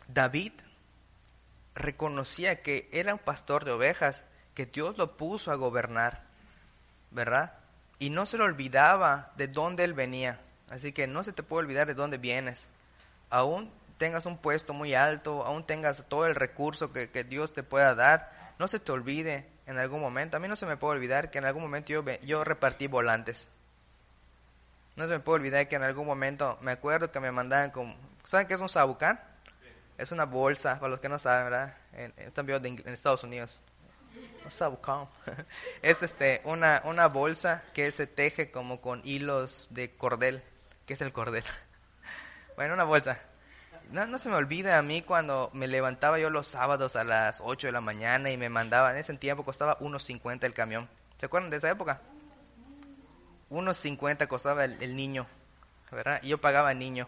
[0.10, 0.52] David
[1.76, 6.24] reconocía que era un pastor de ovejas, que Dios lo puso a gobernar,
[7.12, 7.54] ¿verdad?
[8.02, 10.40] y no se le olvidaba de dónde él venía.
[10.72, 12.68] Así que no se te puede olvidar de dónde vienes.
[13.30, 17.94] Aún tengas un puesto muy alto, aún tengas todo el recurso que, Dios te pueda
[17.94, 20.36] dar, no se te olvide en algún momento.
[20.36, 23.48] A mí no se me puede olvidar que en algún momento yo, yo repartí volantes.
[24.96, 27.96] No se me puede olvidar que en algún momento me acuerdo que me mandaban con...
[28.24, 29.20] ¿Saben qué es un sabucán?
[30.02, 31.76] Es una bolsa, para los que no saben, ¿verdad?
[31.94, 33.60] En, en Estados Unidos.
[35.82, 40.44] Es este, una, una bolsa que se teje como con hilos de cordel.
[40.86, 41.44] ¿Qué es el cordel?
[42.56, 43.18] Bueno, una bolsa.
[43.92, 47.42] No, no se me olvida a mí cuando me levantaba yo los sábados a las
[47.42, 50.88] 8 de la mañana y me mandaban, en ese tiempo costaba 1.50 el camión.
[51.18, 52.02] ¿Se acuerdan de esa época?
[53.50, 55.26] 1.50 costaba el, niño,
[55.92, 56.20] ¿verdad?
[56.22, 57.08] Y yo pagaba niño.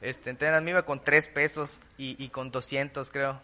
[0.00, 3.40] Este, entonces me iba con 3 pesos y, y con 200 creo.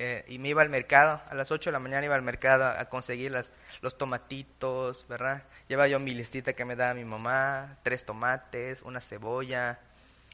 [0.00, 2.66] Eh, y me iba al mercado, a las 8 de la mañana iba al mercado
[2.66, 5.42] a, conseguir las, los tomatitos, ¿verdad?
[5.66, 9.80] Lleva yo mi listita que me da mi mamá, tres tomates, una cebolla.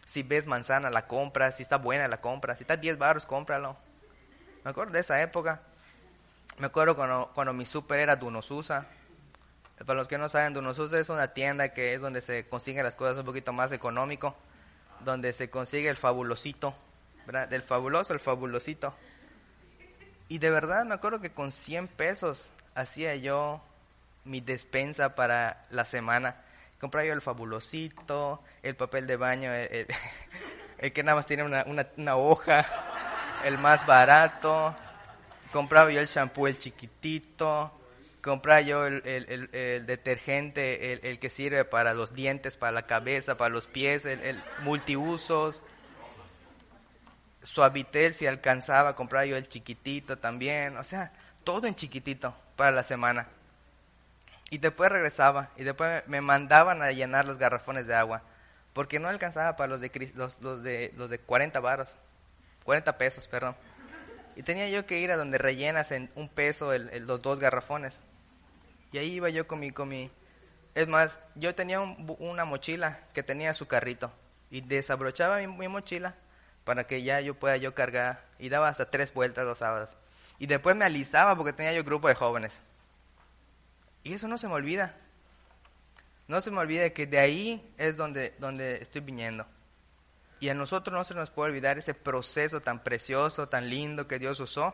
[0.05, 2.59] Si ves manzana, la compras, si está buena, la compras.
[2.59, 3.77] Si está 10 baros, cómpralo.
[4.65, 5.63] Me acuerdo de esa época.
[6.59, 8.87] Me acuerdo cuando, cuando mi súper era Dunosusa.
[9.79, 12.97] Para los que no saben, Dunosusa es una tienda que es donde se consiguen las
[12.97, 14.37] cosas un poquito más económico,
[15.05, 16.75] donde se consigue el fabulosito,
[17.27, 17.49] ¿verdad?
[17.49, 18.95] Del fabuloso, el fabulosito.
[20.29, 23.63] Y de verdad me acuerdo que con 100 pesos hacía yo
[24.25, 26.37] mi despensa para la semana.
[26.81, 29.87] Compraba yo el fabulosito, el papel de baño, el,
[30.93, 31.65] que nada más tiene una,
[31.97, 32.67] una, hoja,
[33.45, 34.75] el más barato.
[35.53, 37.71] Compraba yo el shampoo, el chiquitito.
[38.25, 43.51] Compraba yo el, el detergente, el, que sirve para los dientes, para la cabeza, para
[43.53, 45.63] los pies, el, multiusos
[47.45, 51.13] Suavitel si alcanzaba, compraba yo el chiquitito también, o sea,
[51.45, 53.29] todo en chiquitito para la semana.
[54.51, 58.23] Y después regresaba y después me mandaban a llenar los garrafones de agua,
[58.73, 61.95] porque no alcanzaba para los de, los, los de, los de 40 baros,
[62.65, 63.55] 40 pesos, perdón.
[64.37, 68.01] Y tenía yo que ir a donde rellenas en un peso el, los dos garrafones.
[68.95, 70.09] Y ahí iba yo con mi, con mi...
[70.73, 74.13] Es más, yo tenía una mochila que tenía su carrito
[74.51, 76.15] y desabrochaba mi mochila
[76.63, 79.91] para que ya yo pueda yo cargar y daba hasta tres vueltas los sábados.
[80.39, 82.63] Y después me alistaba porque tenía yo grupo de jóvenes.
[84.05, 84.95] Y eso no se me olvida.
[86.29, 89.45] No se me olvida que de ahí es donde, donde estoy viniendo.
[90.39, 94.21] Y a nosotros no se nos puede olvidar ese proceso tan precioso, tan lindo que
[94.21, 94.73] Dios usó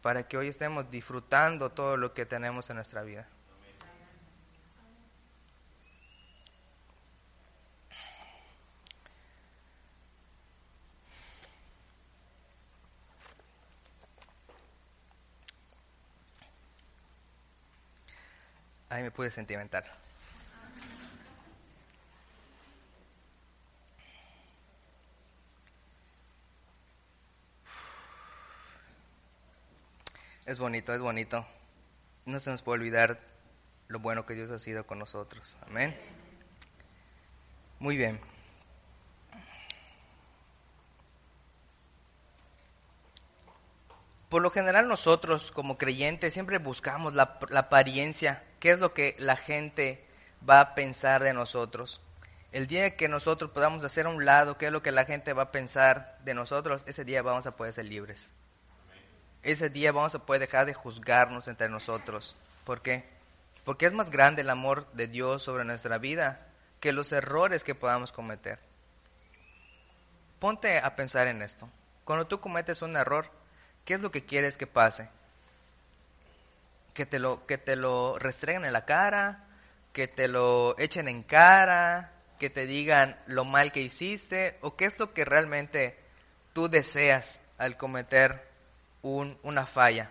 [0.00, 3.28] para que hoy estemos disfrutando todo lo que tenemos en nuestra vida.
[18.94, 19.82] Ahí me pude sentimental.
[30.46, 31.44] Es bonito, es bonito.
[32.24, 33.18] No se nos puede olvidar
[33.88, 35.56] lo bueno que Dios ha sido con nosotros.
[35.66, 35.98] Amén.
[37.80, 38.20] Muy bien.
[44.34, 49.14] por lo general nosotros como creyentes siempre buscamos la, la apariencia, qué es lo que
[49.18, 50.02] la gente
[50.48, 52.00] va a pensar de nosotros.
[52.50, 55.34] El día que nosotros podamos hacer a un lado qué es lo que la gente
[55.34, 58.32] va a pensar de nosotros, ese día vamos a poder ser libres.
[59.42, 62.38] Ese día vamos a poder dejar de juzgarnos entre nosotros.
[62.64, 63.04] ¿Por qué?
[63.66, 66.46] Porque es más grande el amor de Dios sobre nuestra vida
[66.80, 68.60] que los errores que podamos cometer.
[70.38, 71.68] Ponte a pensar en esto.
[72.06, 73.30] Cuando tú cometes un error,
[73.84, 75.10] ¿qué es lo que quieres que pase?
[76.94, 79.44] Que te lo, que te lo restreguen en la cara,
[79.92, 84.86] que te lo echen en cara, que te digan lo mal que hiciste, o qué
[84.86, 85.98] es lo que realmente
[86.52, 88.48] tú deseas al cometer
[89.02, 90.10] un, una falla.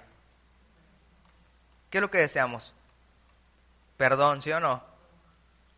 [1.89, 2.74] ¿Qué es lo que deseamos?
[3.98, 4.84] Perdón, ¿sí o no?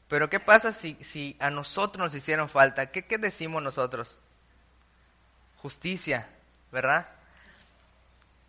[0.08, 2.92] Pero ¿qué pasa si, si a nosotros nos hicieron falta?
[2.92, 4.18] ¿Qué, ¿Qué decimos nosotros?
[5.62, 6.30] Justicia,
[6.72, 7.10] ¿verdad?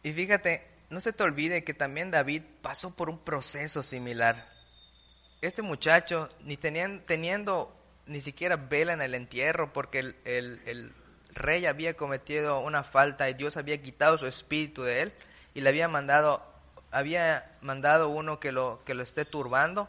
[0.03, 4.49] Y fíjate, no se te olvide que también David pasó por un proceso similar.
[5.41, 10.93] Este muchacho, ni teniendo, teniendo ni siquiera vela en el entierro, porque el, el, el,
[11.35, 15.13] rey había cometido una falta y Dios había quitado su espíritu de él
[15.53, 16.43] y le había mandado,
[16.91, 19.89] había mandado uno que lo, que lo esté turbando.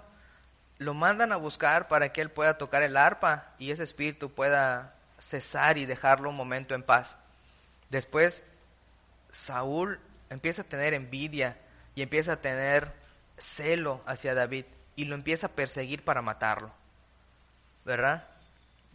[0.77, 4.95] Lo mandan a buscar para que él pueda tocar el arpa y ese espíritu pueda
[5.19, 7.17] cesar y dejarlo un momento en paz.
[7.89, 8.43] Después,
[9.31, 11.57] Saúl empieza a tener envidia
[11.95, 12.91] y empieza a tener
[13.37, 16.71] celo hacia David y lo empieza a perseguir para matarlo.
[17.85, 18.27] ¿Verdad?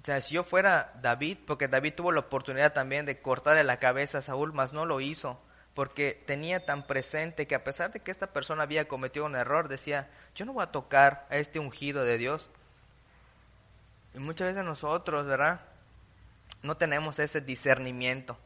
[0.02, 3.78] O sea, si yo fuera David, porque David tuvo la oportunidad también de cortarle la
[3.78, 5.40] cabeza a Saúl, mas no lo hizo,
[5.74, 9.68] porque tenía tan presente que a pesar de que esta persona había cometido un error,
[9.68, 12.50] decía, yo no voy a tocar a este ungido de Dios.
[14.14, 15.60] Y muchas veces nosotros, ¿verdad?
[16.62, 18.36] No tenemos ese discernimiento.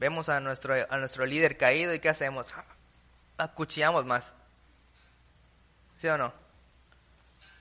[0.00, 2.48] Vemos a nuestro, a nuestro líder caído y ¿qué hacemos?
[3.38, 4.34] Acuchillamos más.
[5.96, 6.32] ¿Sí o no?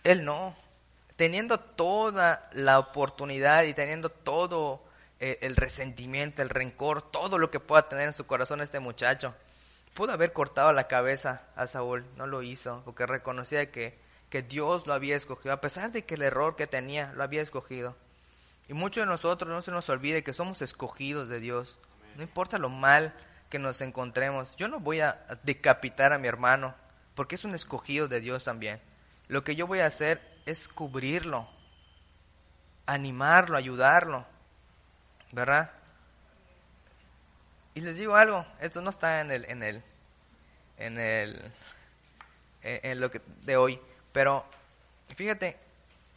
[0.04, 0.56] Él no
[1.19, 4.82] teniendo toda la oportunidad y teniendo todo
[5.19, 9.36] eh, el resentimiento, el rencor, todo lo que pueda tener en su corazón este muchacho,
[9.93, 13.99] pudo haber cortado la cabeza a Saúl, no lo hizo, porque reconocía que,
[14.30, 17.41] que Dios lo había escogido, a pesar de que el error que tenía lo había
[17.41, 17.97] escogido.
[18.69, 21.78] Y muchos de nosotros no se nos olvide que somos escogidos de Dios.
[22.20, 23.14] No importa lo mal
[23.50, 24.54] que nos encontremos.
[24.58, 26.76] Yo no voy a decapitar a mi hermano,
[27.16, 28.82] porque es un escogido de Dios también.
[29.30, 31.48] Lo que yo voy a hacer es cubrirlo,
[32.86, 34.26] animarlo, ayudarlo,
[35.32, 35.72] ¿verdad?
[37.74, 39.82] Y les digo algo, esto no está en el, en el,
[40.76, 41.54] en el,
[42.64, 43.80] en lo que de hoy,
[44.12, 44.46] pero
[45.16, 45.58] fíjate,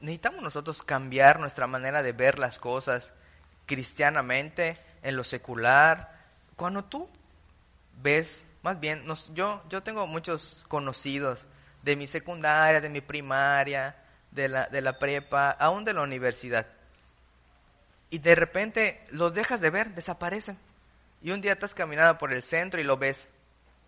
[0.01, 3.15] necesitamos nosotros cambiar nuestra manera de ver las cosas
[3.67, 6.12] cristianamente, en lo secular.
[6.57, 7.09] Cuando tú
[8.03, 11.45] ves, más bien, nos, yo, yo tengo muchos conocidos
[11.83, 13.97] de mi secundaria, de mi primaria,
[14.31, 16.67] de la, de la prepa, aún de la universidad.
[18.11, 20.59] Y de repente los dejas de ver, desaparecen.
[21.23, 23.29] Y un día estás caminando por el centro y lo ves,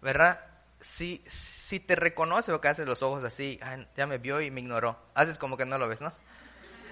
[0.01, 0.41] ¿verdad?
[0.81, 3.59] Si, si te reconoce o que haces los ojos así,
[3.97, 6.13] ya me vio y me ignoró, haces como que no lo ves, ¿no?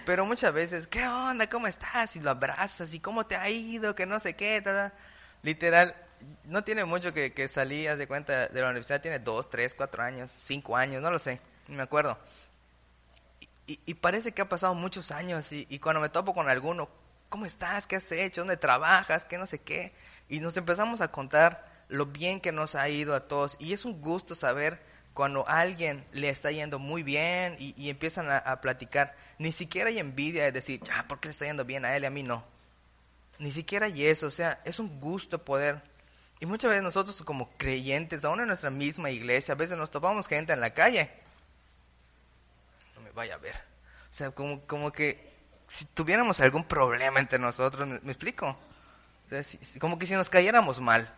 [0.04, 1.48] Pero muchas veces, ¿qué onda?
[1.48, 2.16] ¿Cómo estás?
[2.16, 4.62] Y lo abrazas, y cómo te ha ido, que no sé qué,
[5.42, 5.94] literal,
[6.44, 9.74] no tiene mucho que, que salí, haz de cuenta, de la universidad, tiene dos, tres,
[9.74, 12.18] cuatro años, cinco años, no lo sé, no me acuerdo.
[13.66, 16.88] Y, parece que ha pasado muchos años y, cuando me topo con alguno,
[17.28, 17.86] ¿cómo estás?
[17.86, 18.42] ¿Qué has hecho?
[18.42, 19.24] ¿Dónde trabajas?
[19.24, 19.94] ¿Qué no sé qué?
[20.28, 23.56] Y nos empezamos a contar lo bien que nos ha ido a todos.
[23.60, 24.82] Y es un gusto saber
[25.14, 29.14] cuando a alguien le está yendo muy bien y, empiezan a, platicar.
[29.38, 32.04] Ni siquiera hay envidia de decir, ya, ¿por qué le está yendo bien a él
[32.04, 32.44] y a mí no?
[33.38, 34.26] Ni siquiera hay eso.
[34.26, 35.82] O sea, es un gusto poder.
[36.40, 40.26] Y muchas veces nosotros como creyentes, aún en nuestra misma iglesia, a veces nos topamos
[40.26, 41.10] gente en la calle
[43.14, 43.54] vaya a ver.
[44.10, 45.32] O sea, como, como que
[45.68, 48.56] si tuviéramos algún problema entre nosotros, ¿me, explico?
[49.80, 51.10] como que si nos cayéramos mal.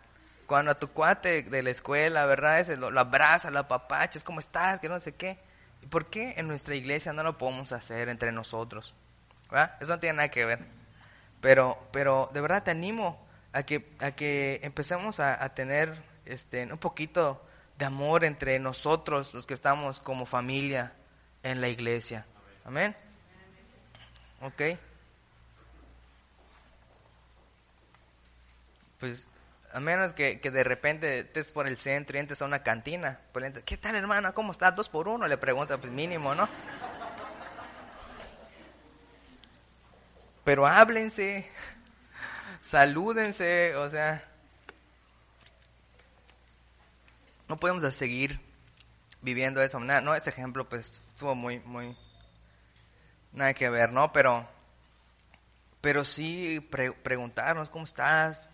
[0.47, 2.61] Cuando a tu cuate de la escuela, ¿verdad?
[2.61, 5.39] Ese, lo, abraza, lo apapacha, es como estás, que no sé qué.
[5.83, 8.95] ¿Y por qué en nuestra iglesia no lo podemos hacer entre nosotros?
[9.51, 9.77] ¿verdad?
[9.81, 10.61] Eso no tiene nada que ver.
[11.41, 16.65] Pero, pero de verdad te animo a que, a que empecemos a, a tener este,
[16.71, 17.45] un poquito
[17.79, 20.93] de amor entre nosotros, los que estamos como familia,
[21.43, 22.27] en la iglesia.
[22.65, 22.97] Amén.
[24.41, 24.63] Ok.
[28.99, 29.27] Pues
[29.75, 33.19] a menos que, de repente estés por el centro y entres a una cantina.
[33.65, 34.33] ¿Qué tal, hermana?
[34.33, 34.77] ¿Cómo estás?
[34.77, 36.49] Dos por uno, le pregunta, pues mínimo, ¿no?
[40.45, 41.51] Pero háblense,
[42.61, 44.25] salúdense, o sea.
[47.49, 48.39] no podemos seguir
[49.23, 49.81] viviendo eso.
[49.81, 51.97] No, ese ejemplo pues estuvo muy, muy,
[53.33, 54.13] nada que ver, ¿no?
[54.13, 54.49] Pero,
[55.81, 56.61] pero sí
[57.03, 58.51] preguntarnos cómo estás,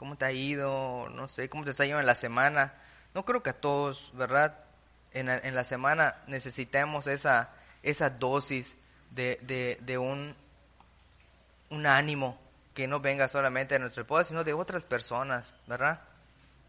[0.00, 2.72] cómo te ha ido, no sé, cómo te está yendo en la semana.
[3.12, 4.56] No creo que a todos, ¿verdad?
[5.12, 7.50] En, en la semana necesitemos esa,
[7.82, 8.78] esa dosis
[9.10, 10.34] de, de, de un,
[11.68, 12.40] un ánimo
[12.72, 16.00] que no venga solamente de nuestro poder, sino de otras personas, ¿verdad?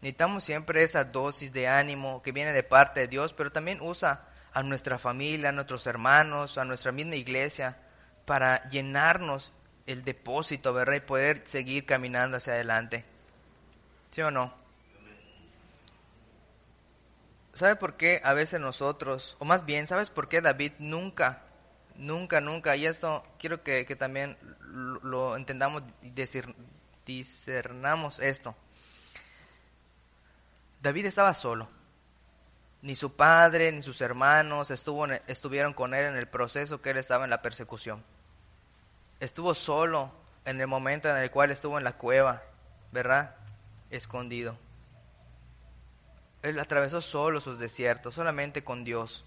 [0.02, 4.26] Necesitamos siempre esa dosis de ánimo que viene de parte de Dios, pero también usa
[4.52, 7.78] a nuestra familia, a nuestros hermanos, a nuestra misma iglesia,
[8.26, 9.54] para llenarnos
[9.86, 10.96] el depósito, ¿verdad?
[10.96, 13.10] Y poder seguir caminando hacia adelante.
[14.12, 14.54] ¿Sí o no?
[17.54, 21.42] ¿Sabe por qué a veces nosotros, o más bien, ¿sabes por qué David nunca,
[21.96, 24.38] nunca, nunca, y esto quiero que, que también
[25.02, 26.12] lo, entendamos y
[27.04, 28.54] discernamos esto.
[30.80, 31.68] David estaba solo.
[32.80, 36.96] Ni su padre ni sus hermanos estuvo, estuvieron con él en el proceso que él
[36.96, 38.02] estaba en la persecución.
[39.20, 40.10] Estuvo solo
[40.44, 42.42] en el momento en el cual estuvo en la cueva,
[42.90, 43.36] ¿verdad?
[43.92, 44.58] Escondido.
[46.42, 49.24] Él atravesó solo sus desiertos, solamente con Dios.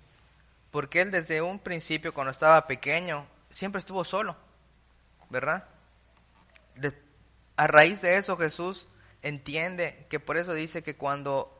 [0.72, 4.36] Porque él desde un principio, cuando estaba pequeño, siempre estuvo solo.
[5.30, 5.68] ¿verdad?
[7.58, 8.88] a raíz de eso Jesús
[9.22, 11.52] entiende que por eso dice que cuando,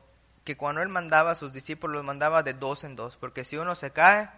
[0.44, 3.56] que cuando Él mandaba a sus discípulos, los mandaba de dos en dos, porque si
[3.56, 4.28] uno se cae,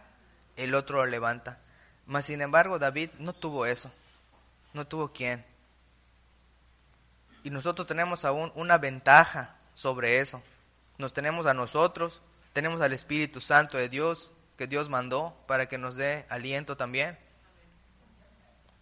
[0.56, 1.58] el otro lo levanta.
[2.06, 3.90] Mas sin embargo David no tuvo eso,
[4.72, 5.44] no tuvo quien.
[7.44, 10.42] Y nosotros tenemos aún una ventaja sobre eso.
[10.98, 12.20] Nos tenemos a nosotros,
[12.52, 17.16] tenemos al Espíritu Santo de Dios que Dios mandó para que nos dé aliento también.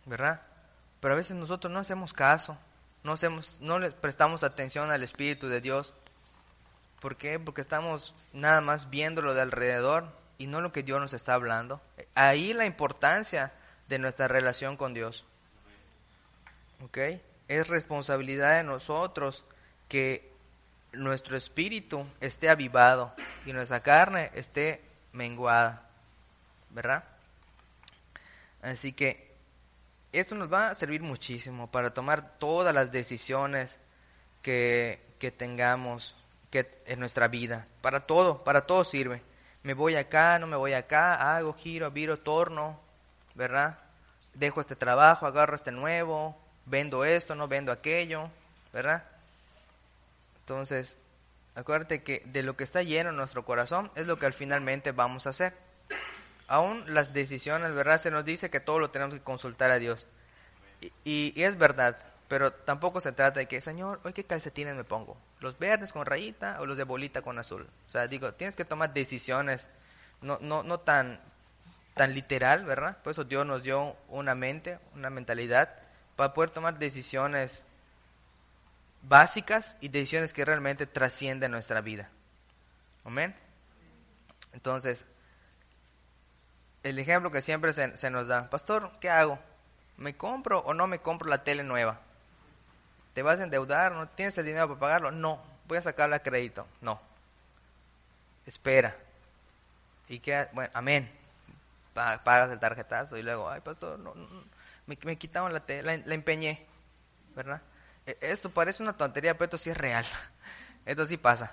[0.06, 0.40] ¿verdad?
[1.00, 2.56] Pero a veces nosotros no hacemos caso,
[3.02, 5.92] no, hacemos, no le prestamos atención al Espíritu de Dios.
[7.00, 7.38] ¿Por qué?
[7.38, 11.34] Porque estamos nada más viendo lo de alrededor y no lo que Dios nos está
[11.34, 11.80] hablando.
[12.14, 13.52] Ahí la importancia
[13.88, 15.24] de nuestra relación con Dios.
[16.82, 16.98] ¿Ok?
[17.48, 19.44] Es responsabilidad de nosotros
[19.88, 20.32] que
[20.92, 24.82] nuestro espíritu esté avivado y nuestra carne esté
[25.12, 25.82] menguada.
[26.70, 27.04] ¿Verdad?
[28.62, 29.34] Así que
[30.12, 33.78] esto nos va a servir muchísimo para tomar todas las decisiones
[34.42, 36.16] que, que tengamos
[36.50, 37.66] que, en nuestra vida.
[37.80, 39.22] Para todo, para todo sirve.
[39.62, 42.80] Me voy acá, no me voy acá, hago, giro, viro, torno,
[43.34, 43.78] ¿verdad?
[44.34, 46.36] Dejo este trabajo, agarro este nuevo,
[46.66, 48.30] vendo esto, no vendo aquello,
[48.72, 49.04] ¿verdad?
[50.40, 50.96] Entonces,
[51.54, 54.92] acuérdate que de lo que está lleno en nuestro corazón es lo que al finalmente
[54.92, 55.54] vamos a hacer
[56.48, 58.00] aún las decisiones, ¿verdad?
[58.00, 60.06] Se nos dice que todo lo tenemos que consultar a Dios.
[61.04, 61.98] Y, es verdad,
[62.28, 66.06] pero tampoco se trata de que, Señor, hoy qué calcetines me pongo, los verdes con
[66.06, 67.66] rayita o los de bolita con azul.
[67.86, 69.68] O sea, digo, tienes que tomar decisiones,
[70.20, 71.20] no, no, no tan,
[71.94, 72.98] tan literal, ¿verdad?
[73.02, 75.74] Por eso Dios nos dio una mente, una mentalidad,
[76.16, 77.62] para poder tomar decisiones
[79.02, 82.10] básicas y decisiones que realmente trascienden nuestra vida.
[83.04, 83.34] Amén.
[84.52, 85.04] Entonces,
[86.82, 89.38] el ejemplo que siempre se, nos da, pastor, ¿qué hago?
[89.98, 92.00] ¿Me compro o no me compro la tele nueva?
[93.14, 93.92] ¿Te vas a endeudar?
[93.92, 95.10] ¿No tienes el dinero para pagarlo?
[95.10, 96.66] No, voy a sacarla a crédito.
[96.80, 97.00] No.
[98.46, 98.94] Espera.
[100.08, 101.10] Y que, bueno, amén.
[101.94, 104.14] Pagas el tarjetazo y luego, ay, pastor, no,
[104.86, 106.66] me, me, quitaron la tele, la, empeñé.
[107.34, 107.62] ¿Verdad?
[108.06, 110.04] E, esto parece una tontería, pero esto sí es real.
[110.86, 111.52] Esto sí pasa.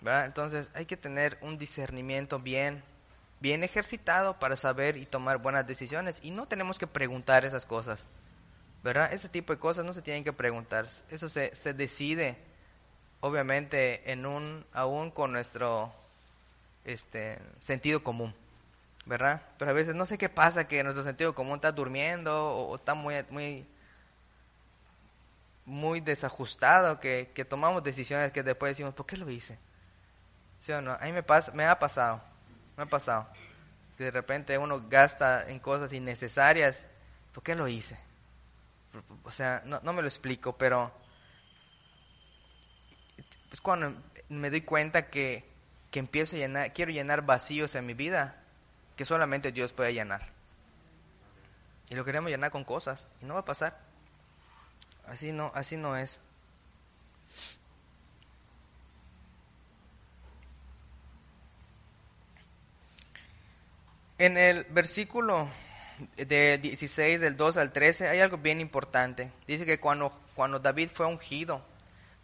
[0.00, 0.26] ¿Verdad?
[0.26, 2.84] Entonces hay que tener un discernimiento bien
[3.40, 6.20] bien ejercitado para saber y tomar buenas decisiones.
[6.22, 8.08] Y no tenemos que preguntar esas cosas,
[8.82, 9.12] ¿verdad?
[9.12, 10.86] Ese tipo de cosas no se tienen que preguntar.
[11.10, 12.36] Eso se, se decide,
[13.20, 15.92] obviamente, en un, aún con nuestro
[16.84, 18.34] este, sentido común,
[19.06, 19.42] ¿verdad?
[19.58, 22.94] Pero a veces no sé qué pasa, que nuestro sentido común está durmiendo o, está
[22.94, 23.66] muy, muy,
[25.64, 29.58] muy desajustado, que, que tomamos decisiones que después decimos, ¿por qué lo hice?
[30.60, 30.92] ¿Sí o no?
[30.92, 32.20] A mí me, pasa, me ha pasado
[32.76, 33.26] me ha pasado.
[33.96, 36.86] Que de repente uno gasta en cosas innecesarias.
[37.32, 37.98] ¿Por qué lo hice?
[39.24, 40.92] O sea, no, no me lo explico, pero
[43.52, 43.94] es cuando
[44.28, 45.44] me doy cuenta que,
[45.90, 48.42] que empiezo a llenar, quiero llenar vacíos en mi vida
[48.96, 50.28] que solamente Dios puede llenar.
[51.90, 53.78] Y lo queremos llenar con cosas y no va a pasar.
[55.06, 56.18] Así no, así no es.
[64.18, 65.48] En el versículo
[66.16, 69.30] de 16, del 2 al 13, hay algo bien importante.
[69.46, 71.62] Dice que cuando, cuando David fue ungido,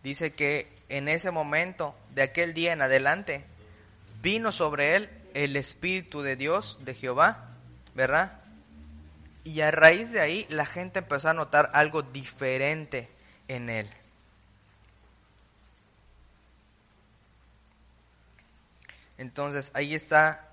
[0.03, 3.45] dice que en ese momento, de aquel día en adelante,
[4.23, 7.57] vino sobre él el Espíritu de Dios, de Jehová,
[7.95, 8.41] ¿verdad?
[9.45, 13.09] Y a raíz de ahí la gente empezó a notar algo diferente
[13.49, 13.91] en él.
[19.18, 20.49] Entonces ahí está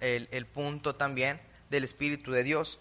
[0.00, 1.40] el, el punto también
[1.70, 2.78] del Espíritu de Dios.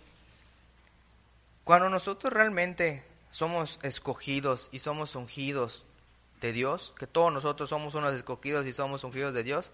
[1.63, 5.83] Cuando nosotros realmente somos escogidos y somos ungidos
[6.41, 9.71] de Dios, que todos nosotros somos unos escogidos y somos ungidos de Dios,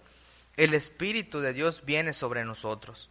[0.58, 3.08] el Espíritu de Dios viene sobre nosotros.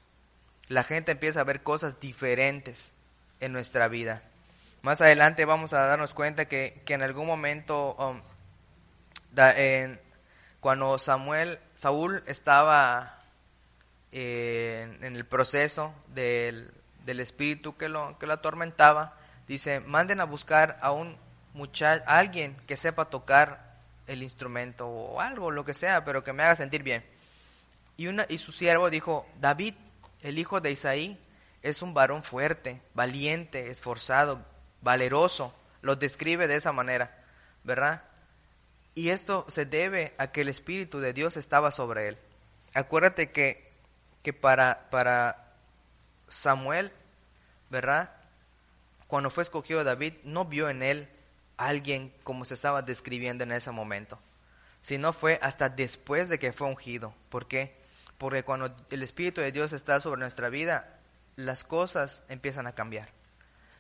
[0.68, 2.92] La gente empieza a ver cosas diferentes
[3.40, 4.22] en nuestra vida.
[4.82, 8.22] Más adelante vamos a darnos cuenta que, en algún momento, um,
[10.60, 13.22] cuando Samuel, Saúl estaba
[14.12, 16.70] en, el proceso del,
[17.06, 19.16] espíritu que lo, que lo atormentaba,
[19.48, 21.16] dice, manden a buscar a un
[21.54, 26.34] muchacho, a alguien que sepa tocar el instrumento o algo, lo que sea, pero que
[26.34, 27.06] me haga sentir bien.
[27.98, 29.74] Y, una, y su siervo dijo, David,
[30.22, 31.20] el hijo de Isaí,
[31.62, 34.46] es un varón fuerte, valiente, esforzado,
[34.82, 35.54] valeroso.
[35.82, 37.24] Lo describe de esa manera,
[37.64, 38.04] ¿verdad?
[38.96, 42.18] Y esto se debe a que el Espíritu de Dios estaba sobre él.
[42.74, 43.72] Acuérdate que,
[44.24, 45.54] que para, para
[46.28, 46.92] Samuel,
[47.70, 48.12] ¿verdad?
[49.08, 51.10] Cuando fue escogido David, no vio en él
[51.58, 54.20] alguien como se estaba describiendo en ese momento,
[54.82, 57.14] sino fue hasta después de que fue ungido.
[57.30, 57.77] ¿Por qué?
[58.18, 60.98] Porque cuando el Espíritu de Dios está sobre nuestra vida,
[61.36, 63.10] las cosas empiezan a cambiar.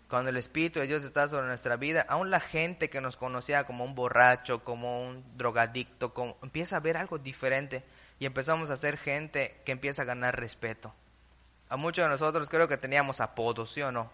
[0.08, 3.66] Cuando el Espíritu de Dios está sobre nuestra vida, aún la gente que nos conocía
[3.66, 7.84] como un borracho, como un drogadicto, empieza a ver algo diferente
[8.20, 10.94] y empezamos a ser gente que empieza a ganar respeto.
[11.68, 14.10] A muchos de nosotros creo que teníamos apodos, ¿sí o no?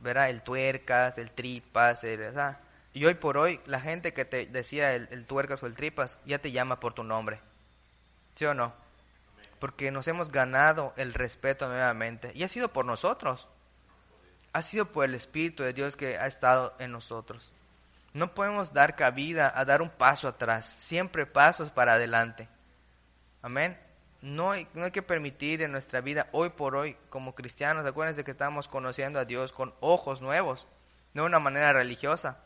[0.00, 0.30] ¿Verdad?
[0.30, 2.32] El tuercas, el tripas, el,
[2.94, 6.16] y hoy por hoy la gente que te decía el, el tuercas o el tripas
[6.24, 7.40] ya te llama por tu nombre,
[8.34, 8.83] ¿sí o no?
[9.64, 12.30] Porque nos hemos ganado el respeto nuevamente.
[12.34, 13.48] Y ha sido por nosotros.
[14.52, 17.50] Ha sido por el Espíritu de Dios que ha estado en nosotros.
[18.12, 22.46] No podemos dar cabida a dar un paso atrás, siempre pasos para adelante.
[23.40, 23.80] Amén.
[24.20, 28.22] No hay, no hay que permitir en nuestra vida, hoy por hoy, como cristianos, acuérdense
[28.22, 30.68] que estamos conociendo a Dios con ojos nuevos,
[31.14, 32.36] no de una manera religiosa.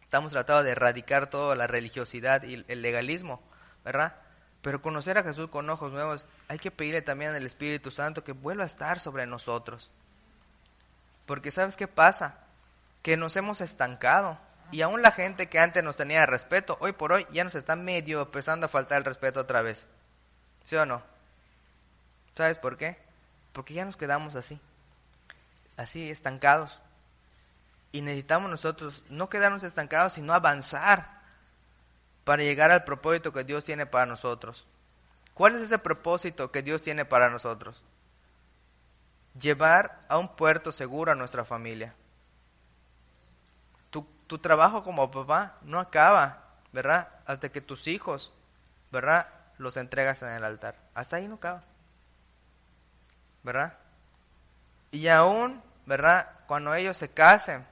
[0.00, 3.42] Estamos tratando de erradicar toda la religiosidad y el legalismo,
[3.84, 4.16] ¿verdad?
[4.62, 8.32] Pero conocer a Jesús con ojos nuevos, hay que pedirle también al Espíritu Santo que
[8.32, 9.90] vuelva a estar sobre nosotros.
[11.26, 12.38] Porque ¿sabes qué pasa?
[13.02, 14.38] Que nos hemos estancado.
[14.70, 17.76] Y aún la gente que antes nos tenía respeto, hoy por hoy ya nos está
[17.76, 19.86] medio empezando a faltar el respeto otra vez.
[20.64, 21.02] ¿Sí o no?
[22.36, 22.96] ¿Sabes por qué?
[23.52, 24.60] Porque ya nos quedamos así.
[25.76, 26.78] Así, estancados.
[27.92, 31.16] Y necesitamos nosotros no quedarnos estancados, sino avanzar
[32.24, 34.66] para llegar al propósito que Dios tiene para nosotros.
[35.36, 37.82] ¿Cuál es ese propósito que Dios tiene para nosotros?
[39.38, 41.92] Llevar a un puerto seguro a nuestra familia.
[43.90, 47.08] Tu, tu trabajo como papá no acaba, ¿verdad?
[47.26, 48.32] Hasta que tus hijos,
[48.90, 49.28] ¿verdad?
[49.58, 50.74] Los entregas en el altar.
[50.94, 51.62] Hasta ahí no acaba.
[53.42, 53.76] ¿Verdad?
[54.90, 56.30] Y aún, ¿verdad?
[56.46, 57.66] Cuando ellos se casen,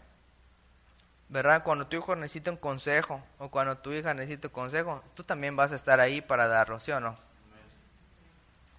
[1.31, 1.63] ¿verdad?
[1.63, 5.57] Cuando tu hijo necesita un consejo o cuando tu hija necesita un consejo, tú también
[5.57, 7.24] vas a estar ahí para darlo, ¿sí o no?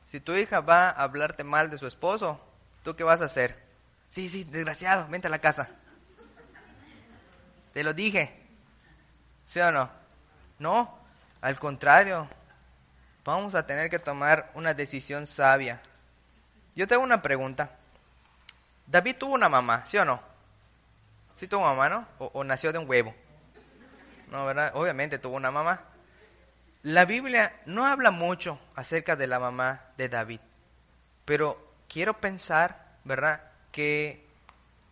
[0.05, 2.39] Si tu hija va a hablarte mal de su esposo,
[2.83, 3.63] ¿tú qué vas a hacer?
[4.09, 5.69] Sí, sí, desgraciado, vente a la casa.
[7.73, 8.41] Te lo dije.
[9.47, 9.89] ¿Sí o no?
[10.59, 10.97] No,
[11.41, 12.27] al contrario,
[13.23, 15.81] vamos a tener que tomar una decisión sabia.
[16.75, 17.71] Yo tengo una pregunta.
[18.87, 20.21] David tuvo una mamá, ¿sí o no?
[21.35, 22.07] Sí tuvo mamá, ¿no?
[22.19, 23.13] O, nació de un huevo.
[24.31, 24.71] No, ¿verdad?
[24.75, 25.81] Obviamente tuvo una mamá.
[26.85, 30.39] La Biblia no habla mucho acerca de la mamá de David,
[31.25, 33.41] pero quiero pensar, ¿verdad?
[33.71, 34.23] Que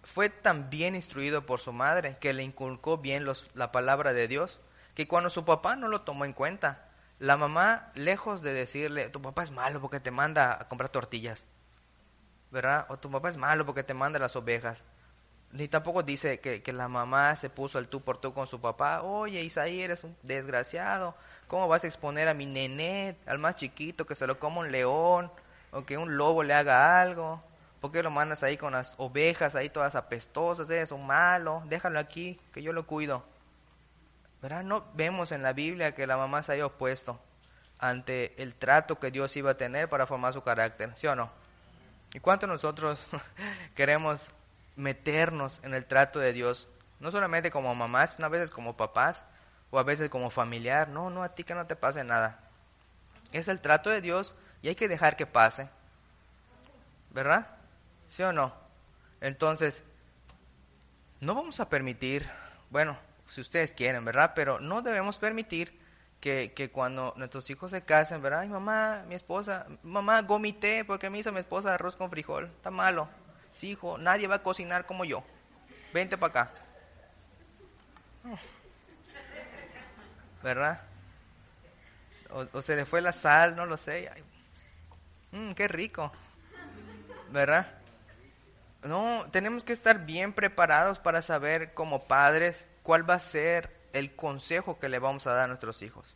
[0.01, 4.59] fue tan bien instruido por su madre, que le inculcó bien la palabra de Dios,
[4.95, 6.89] que cuando su papá no lo tomó en cuenta,
[7.19, 11.45] la mamá, lejos de decirle, tu papá es malo porque te manda a comprar tortillas,
[12.49, 12.87] ¿verdad?
[12.89, 14.83] O tu papá es malo porque te manda las ovejas.
[15.53, 19.03] Ni tampoco dice que, la mamá se puso al tú por tú con su papá.
[19.03, 21.15] Oye, Isaí, eres un desgraciado.
[21.47, 24.71] ¿Cómo vas a exponer a mi nené, al más chiquito, que se lo coma un
[24.71, 25.31] león
[25.71, 27.41] o que un lobo le haga algo?
[27.81, 30.69] ¿Por qué lo mandas ahí con las ovejas ahí todas apestosas?
[30.69, 31.63] Eres un malo.
[31.65, 33.23] Déjalo aquí, que yo lo cuido.
[34.41, 34.63] ¿Verdad?
[34.63, 37.19] No vemos en la Biblia que la mamá se haya opuesto
[37.79, 40.91] ante el trato que Dios iba a tener para formar su carácter.
[40.95, 41.29] ¿Sí o no?
[42.13, 43.05] ¿Y cuánto nosotros
[43.75, 44.29] queremos
[44.75, 46.67] meternos en el trato de Dios,
[46.99, 49.25] no solamente como mamás, sino a veces como papás,
[49.73, 52.37] o a veces como familiar, no, no, a ti que no te pase nada.
[53.31, 55.67] Es el trato de Dios y hay que dejar que pase.
[57.09, 57.47] ¿Verdad?
[58.07, 58.53] ¿Sí o no?
[59.19, 59.81] Entonces,
[61.21, 62.29] no vamos a permitir,
[62.69, 62.95] bueno,
[63.27, 64.33] si ustedes quieren, ¿verdad?
[64.35, 65.75] Pero no debemos permitir
[66.19, 68.41] que, que, cuando nuestros hijos se casen, ¿verdad?
[68.41, 72.45] Ay, mamá, mi esposa, mamá, gomité porque me hizo mi esposa arroz con frijol.
[72.45, 73.09] Está malo.
[73.53, 75.23] Sí, hijo, nadie va a cocinar como yo.
[75.91, 76.51] Vente para acá.
[80.43, 80.81] ¿Verdad?
[82.53, 84.11] O, se le fue la sal, no lo sé.
[85.31, 86.11] Mmm, qué rico.
[87.31, 87.71] ¿Verdad?
[88.83, 94.15] No, tenemos que estar bien preparados para saber como padres cuál va a ser el
[94.15, 96.15] consejo que le vamos a dar a nuestros hijos.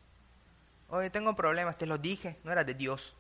[0.90, 3.16] Oye, tengo problemas, te lo dije, no era de Dios.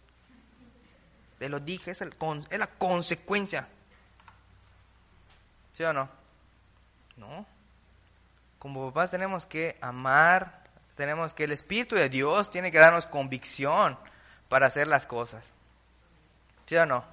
[1.40, 3.68] Te lo dije, es, es la consecuencia.
[5.74, 6.10] ¿Sí o no?
[7.16, 7.46] No.
[8.60, 10.57] Como papás tenemos que amar,
[10.98, 13.98] tenemos que el Espíritu de Dios tiene que darnos convicción
[14.50, 15.46] para hacer las cosas.
[16.66, 17.06] ¿Sí o no?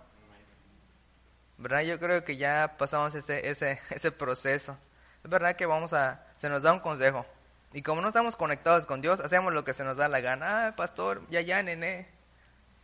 [1.59, 1.83] ¿Verdad?
[1.83, 4.77] Yo creo que ya pasamos ese, ese, ese proceso.
[5.23, 7.27] Es verdad que vamos a, se nos da un consejo.
[7.75, 10.69] Y como no estamos conectados con Dios, hacemos lo que se nos da la gana.
[10.69, 12.09] Ah, pastor, ya, ya, nene.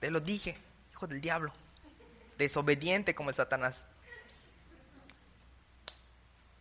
[0.01, 0.57] Te lo dije,
[0.92, 1.53] hijo del diablo.
[2.36, 3.86] Desobediente como el Satanás.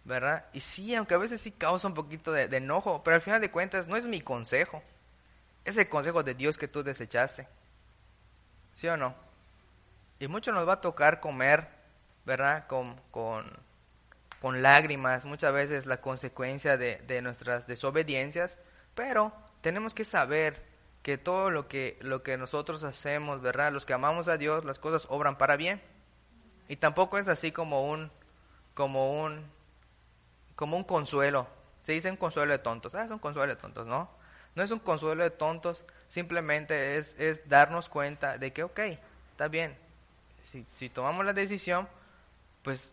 [0.09, 0.45] ¿Verdad?
[0.53, 3.51] Y sí, aunque a veces sí causa un poquito de, enojo, pero al final de
[3.51, 4.81] cuentas no es mi consejo,
[5.63, 7.47] es el consejo de Dios que tú desechaste.
[8.73, 9.13] ¿Sí o no?
[10.19, 11.67] Y mucho nos va a tocar comer,
[12.25, 12.65] ¿verdad?
[12.65, 13.45] Con, con,
[14.41, 18.57] con lágrimas, muchas veces la consecuencia de, de, nuestras desobediencias,
[18.95, 19.31] pero
[19.61, 20.65] tenemos que saber
[21.03, 23.71] que todo lo que, lo que nosotros hacemos, ¿verdad?
[23.71, 25.81] Los que amamos a Dios, las cosas obran para bien.
[26.67, 28.11] Y tampoco es así como un,
[28.73, 29.45] como un,
[30.59, 31.47] como un consuelo.
[31.83, 32.93] Se dice un consuelo de tontos.
[32.93, 34.09] Ah, es un consuelo de tontos, ¿no?
[34.55, 38.79] No es un consuelo de tontos, simplemente es, es darnos cuenta de que, ok,
[39.31, 39.77] está bien.
[40.43, 41.87] Si, si tomamos la decisión,
[42.61, 42.91] pues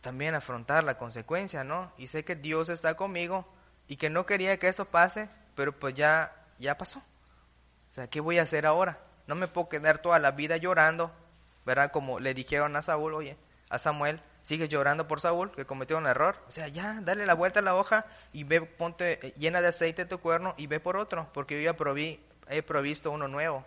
[0.00, 1.92] también afrontar la consecuencia, ¿no?
[1.96, 3.46] Y sé que Dios está conmigo
[3.86, 6.98] y que no quería que eso pase, pero pues ya, ya pasó.
[6.98, 8.98] O sea, ¿qué voy a hacer ahora?
[9.28, 11.12] No me puedo quedar toda la vida llorando,
[11.64, 11.92] ¿verdad?
[11.92, 13.36] Como le dijeron a Saúl, oye,
[13.70, 16.36] a Samuel, sigues llorando por Saúl, que cometió un error.
[16.48, 19.68] O sea, ya, dale la vuelta a la hoja y ve, ponte, eh, llena de
[19.68, 23.64] aceite tu cuerno y ve por otro, porque yo ya proví, he provisto uno nuevo.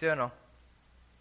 [0.00, 0.32] ¿Sí o no?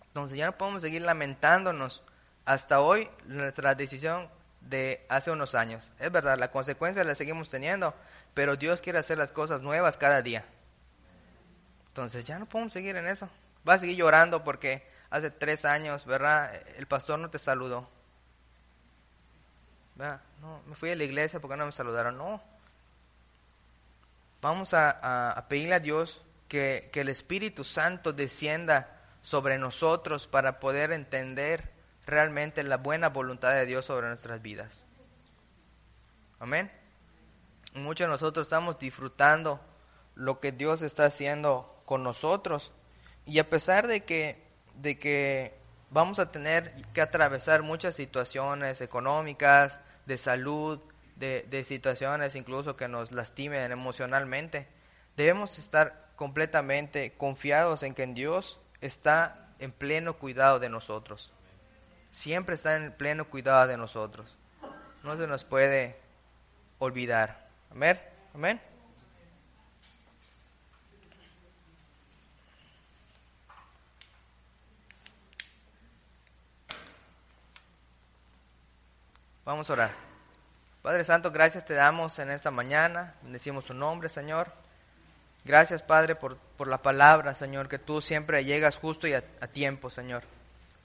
[0.08, 2.02] Entonces ya no podemos seguir lamentándonos
[2.46, 4.28] hasta hoy nuestra decisión
[4.62, 5.92] de hace unos años.
[6.00, 7.94] Es verdad, la consecuencia la seguimos teniendo,
[8.34, 10.46] pero Dios quiere hacer las cosas nuevas cada día.
[11.90, 13.30] Entonces ya no podemos seguir en eso.
[13.70, 16.60] Va a seguir llorando porque hace tres años, ¿verdad?
[16.76, 17.88] El pastor no te saludó
[19.96, 22.18] no, me fui a la iglesia porque no me saludaron.
[22.18, 22.42] No.
[24.42, 30.92] Vamos a, pedirle a Dios que, que el Espíritu Santo descienda sobre nosotros para poder
[30.92, 31.72] entender
[32.06, 34.84] realmente la buena voluntad de Dios sobre nuestras vidas.
[36.40, 36.70] Amén.
[37.76, 39.62] Muchos de nosotros estamos disfrutando
[40.16, 42.72] lo que Dios está haciendo con nosotros.
[43.26, 44.44] Y a pesar de que,
[44.76, 45.58] de que
[45.94, 50.80] vamos a tener que atravesar muchas situaciones económicas, de salud,
[51.16, 54.68] de, de situaciones incluso que nos lastimen emocionalmente.
[55.16, 61.32] Debemos estar completamente confiados en que en Dios está en pleno cuidado de nosotros.
[62.12, 64.36] Siempre está en pleno cuidado de nosotros.
[65.04, 65.96] No se nos puede
[66.80, 67.48] olvidar.
[67.72, 68.00] Amén.
[68.34, 68.73] Amén.
[79.46, 79.92] Vamos a orar.
[80.82, 83.16] Padre Santo, gracias te damos en esta mañana.
[83.22, 84.52] Bendecimos tu nombre, Señor.
[85.46, 89.48] Gracias, Padre, por, por la palabra, Señor, que tú siempre llegas justo y a, a
[89.48, 90.24] tiempo, Señor.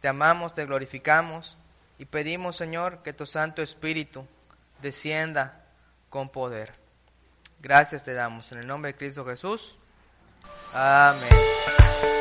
[0.01, 1.57] Te amamos, te glorificamos
[1.99, 4.27] y pedimos, Señor, que tu Santo Espíritu
[4.81, 5.65] descienda
[6.11, 6.73] con poder.
[7.61, 9.77] Gracias te damos en el nombre de Cristo Jesús.
[10.73, 12.18] Amén.